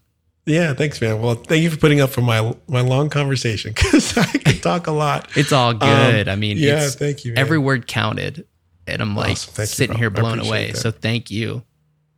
Yeah, 0.45 0.73
thanks, 0.73 1.01
man. 1.01 1.21
Well, 1.21 1.35
thank 1.35 1.63
you 1.63 1.71
for 1.71 1.77
putting 1.77 2.01
up 2.01 2.11
for 2.11 2.21
my 2.21 2.55
my 2.67 2.81
long 2.81 3.09
conversation 3.09 3.73
because 3.75 4.15
I 4.17 4.25
could 4.25 4.61
talk 4.61 4.85
a 4.87 4.91
lot. 4.91 5.29
It's 5.35 5.51
all 5.51 5.73
good. 5.73 6.27
I 6.27 6.35
mean, 6.35 6.57
Um, 6.57 6.63
yeah, 6.63 6.87
thank 6.89 7.25
you. 7.25 7.31
man. 7.33 7.39
every 7.39 7.57
word 7.57 7.87
counted. 7.87 8.45
and 8.87 9.01
I'm 9.01 9.15
like 9.15 9.31
awesome. 9.31 9.65
sitting 9.65 9.97
here 9.97 10.11
blown 10.11 10.39
away. 10.39 10.67
That. 10.71 10.77
So 10.77 10.91
thank 10.91 11.31
you. 11.31 11.63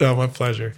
Oh, 0.01 0.15
my 0.15 0.27
pleasure. 0.27 0.73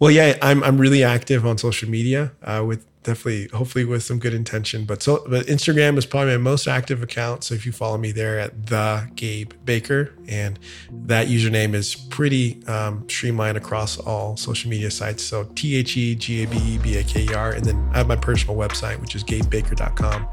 Well, 0.00 0.10
yeah, 0.10 0.36
I'm 0.42 0.62
I'm 0.64 0.76
really 0.78 1.04
active 1.04 1.46
on 1.46 1.56
social 1.58 1.88
media 1.88 2.32
uh, 2.42 2.64
with 2.66 2.84
definitely, 3.08 3.48
hopefully, 3.56 3.84
with 3.86 4.02
some 4.02 4.18
good 4.18 4.34
intention. 4.34 4.84
But 4.84 5.02
so, 5.02 5.24
but 5.28 5.46
Instagram 5.46 5.96
is 5.96 6.04
probably 6.04 6.32
my 6.32 6.42
most 6.42 6.68
active 6.68 7.02
account. 7.02 7.42
So 7.42 7.54
if 7.54 7.64
you 7.64 7.72
follow 7.72 7.96
me 7.96 8.12
there 8.12 8.38
at 8.38 8.66
the 8.66 9.08
Gabe 9.14 9.52
Baker, 9.64 10.14
and 10.28 10.58
that 11.06 11.28
username 11.28 11.74
is 11.74 11.94
pretty 11.94 12.62
um, 12.66 13.08
streamlined 13.08 13.56
across 13.56 13.98
all 13.98 14.36
social 14.36 14.70
media 14.70 14.90
sites. 14.90 15.24
So 15.24 15.44
T 15.54 15.76
H 15.76 15.96
E 15.96 16.14
G 16.14 16.44
A 16.44 16.46
B 16.46 16.58
E 16.58 16.78
B 16.78 16.96
A 16.98 17.02
K 17.02 17.24
E 17.24 17.34
R, 17.34 17.52
and 17.52 17.64
then 17.64 17.88
I 17.92 17.98
have 17.98 18.08
my 18.08 18.16
personal 18.16 18.56
website, 18.56 19.00
which 19.00 19.14
is 19.14 19.24
gabebaker.com. 19.24 20.28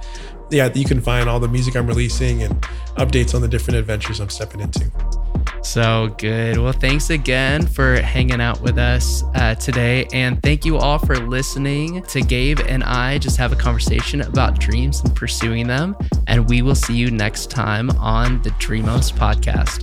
Yeah, 0.52 0.70
you 0.76 0.86
can 0.86 1.02
find 1.02 1.30
all 1.30 1.40
the 1.40 1.48
music 1.48 1.76
I'm 1.76 1.88
releasing 1.88 2.44
and 2.44 2.62
updates 2.98 3.34
on 3.34 3.42
the 3.42 3.48
different 3.48 3.80
adventures 3.80 4.20
I'm 4.20 4.30
stepping 4.30 4.60
into. 4.60 4.92
So 5.66 6.14
good. 6.20 6.58
Well, 6.58 6.74
thanks 6.74 7.10
again 7.10 7.66
for 7.66 8.00
hanging 8.00 8.40
out 8.40 8.62
with 8.62 8.78
us 8.78 9.24
uh, 9.34 9.56
today. 9.56 10.06
And 10.14 10.42
thank 10.44 10.64
you 10.64 10.78
all 10.78 11.00
for 11.00 11.18
listening 11.18 12.04
to 12.04 12.22
Gabe 12.22 12.60
and 12.68 12.84
I 12.84 13.18
just 13.18 13.36
have 13.38 13.52
a 13.52 13.56
conversation 13.56 14.22
about 14.22 14.60
dreams 14.60 15.02
and 15.02 15.16
pursuing 15.16 15.66
them. 15.66 15.98
And 16.28 16.48
we 16.48 16.62
will 16.62 16.76
see 16.76 16.96
you 16.96 17.10
next 17.10 17.50
time 17.50 17.90
on 18.00 18.44
the 18.44 18.52
Dreamos 18.52 19.12
podcast. 19.12 19.82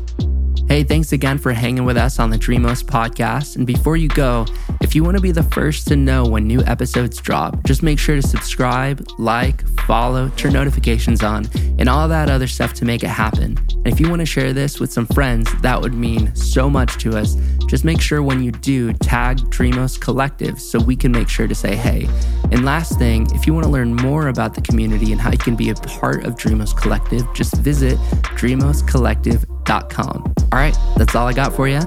Hey, 0.68 0.84
thanks 0.84 1.12
again 1.12 1.36
for 1.36 1.52
hanging 1.52 1.84
with 1.84 1.96
us 1.96 2.20
on 2.20 2.30
the 2.30 2.38
Dreamos 2.38 2.84
podcast. 2.84 3.56
And 3.56 3.66
before 3.66 3.96
you 3.96 4.08
go, 4.08 4.46
if 4.82 4.94
you 4.96 5.04
want 5.04 5.16
to 5.16 5.22
be 5.22 5.30
the 5.30 5.44
first 5.44 5.86
to 5.88 5.96
know 5.96 6.26
when 6.26 6.46
new 6.46 6.60
episodes 6.64 7.20
drop, 7.20 7.62
just 7.64 7.82
make 7.82 7.98
sure 7.98 8.16
to 8.16 8.22
subscribe, 8.22 9.06
like, 9.16 9.66
follow, 9.80 10.28
turn 10.36 10.52
notifications 10.52 11.22
on, 11.22 11.48
and 11.78 11.88
all 11.88 12.08
that 12.08 12.28
other 12.28 12.46
stuff 12.46 12.74
to 12.74 12.84
make 12.84 13.02
it 13.02 13.08
happen. 13.08 13.56
And 13.70 13.88
if 13.88 14.00
you 14.00 14.10
want 14.10 14.20
to 14.20 14.26
share 14.26 14.52
this 14.52 14.80
with 14.80 14.92
some 14.92 15.06
friends, 15.06 15.48
that 15.62 15.80
would 15.80 15.94
mean 15.94 16.34
so 16.34 16.68
much 16.68 16.98
to 16.98 17.16
us. 17.16 17.36
Just 17.68 17.84
make 17.84 18.00
sure 18.00 18.22
when 18.22 18.42
you 18.42 18.50
do, 18.50 18.92
tag 18.94 19.38
Dreamos 19.38 20.00
Collective 20.00 20.60
so 20.60 20.78
we 20.80 20.96
can 20.96 21.12
make 21.12 21.28
sure 21.28 21.46
to 21.46 21.54
say 21.54 21.76
hey. 21.76 22.08
And 22.50 22.64
last 22.64 22.98
thing, 22.98 23.28
if 23.34 23.46
you 23.46 23.54
want 23.54 23.64
to 23.64 23.70
learn 23.70 23.94
more 23.94 24.28
about 24.28 24.54
the 24.54 24.62
community 24.62 25.12
and 25.12 25.20
how 25.20 25.30
you 25.30 25.38
can 25.38 25.56
be 25.56 25.70
a 25.70 25.74
part 25.74 26.26
of 26.26 26.34
Dreamos 26.34 26.76
Collective, 26.76 27.22
just 27.34 27.54
visit 27.58 27.96
dreamoscollective.com. 28.36 30.34
All 30.52 30.58
right, 30.58 30.76
that's 30.96 31.14
all 31.14 31.28
I 31.28 31.32
got 31.32 31.54
for 31.54 31.68
you. 31.68 31.80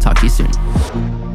Talk 0.00 0.16
to 0.16 0.22
you 0.24 0.30
soon. 0.30 1.27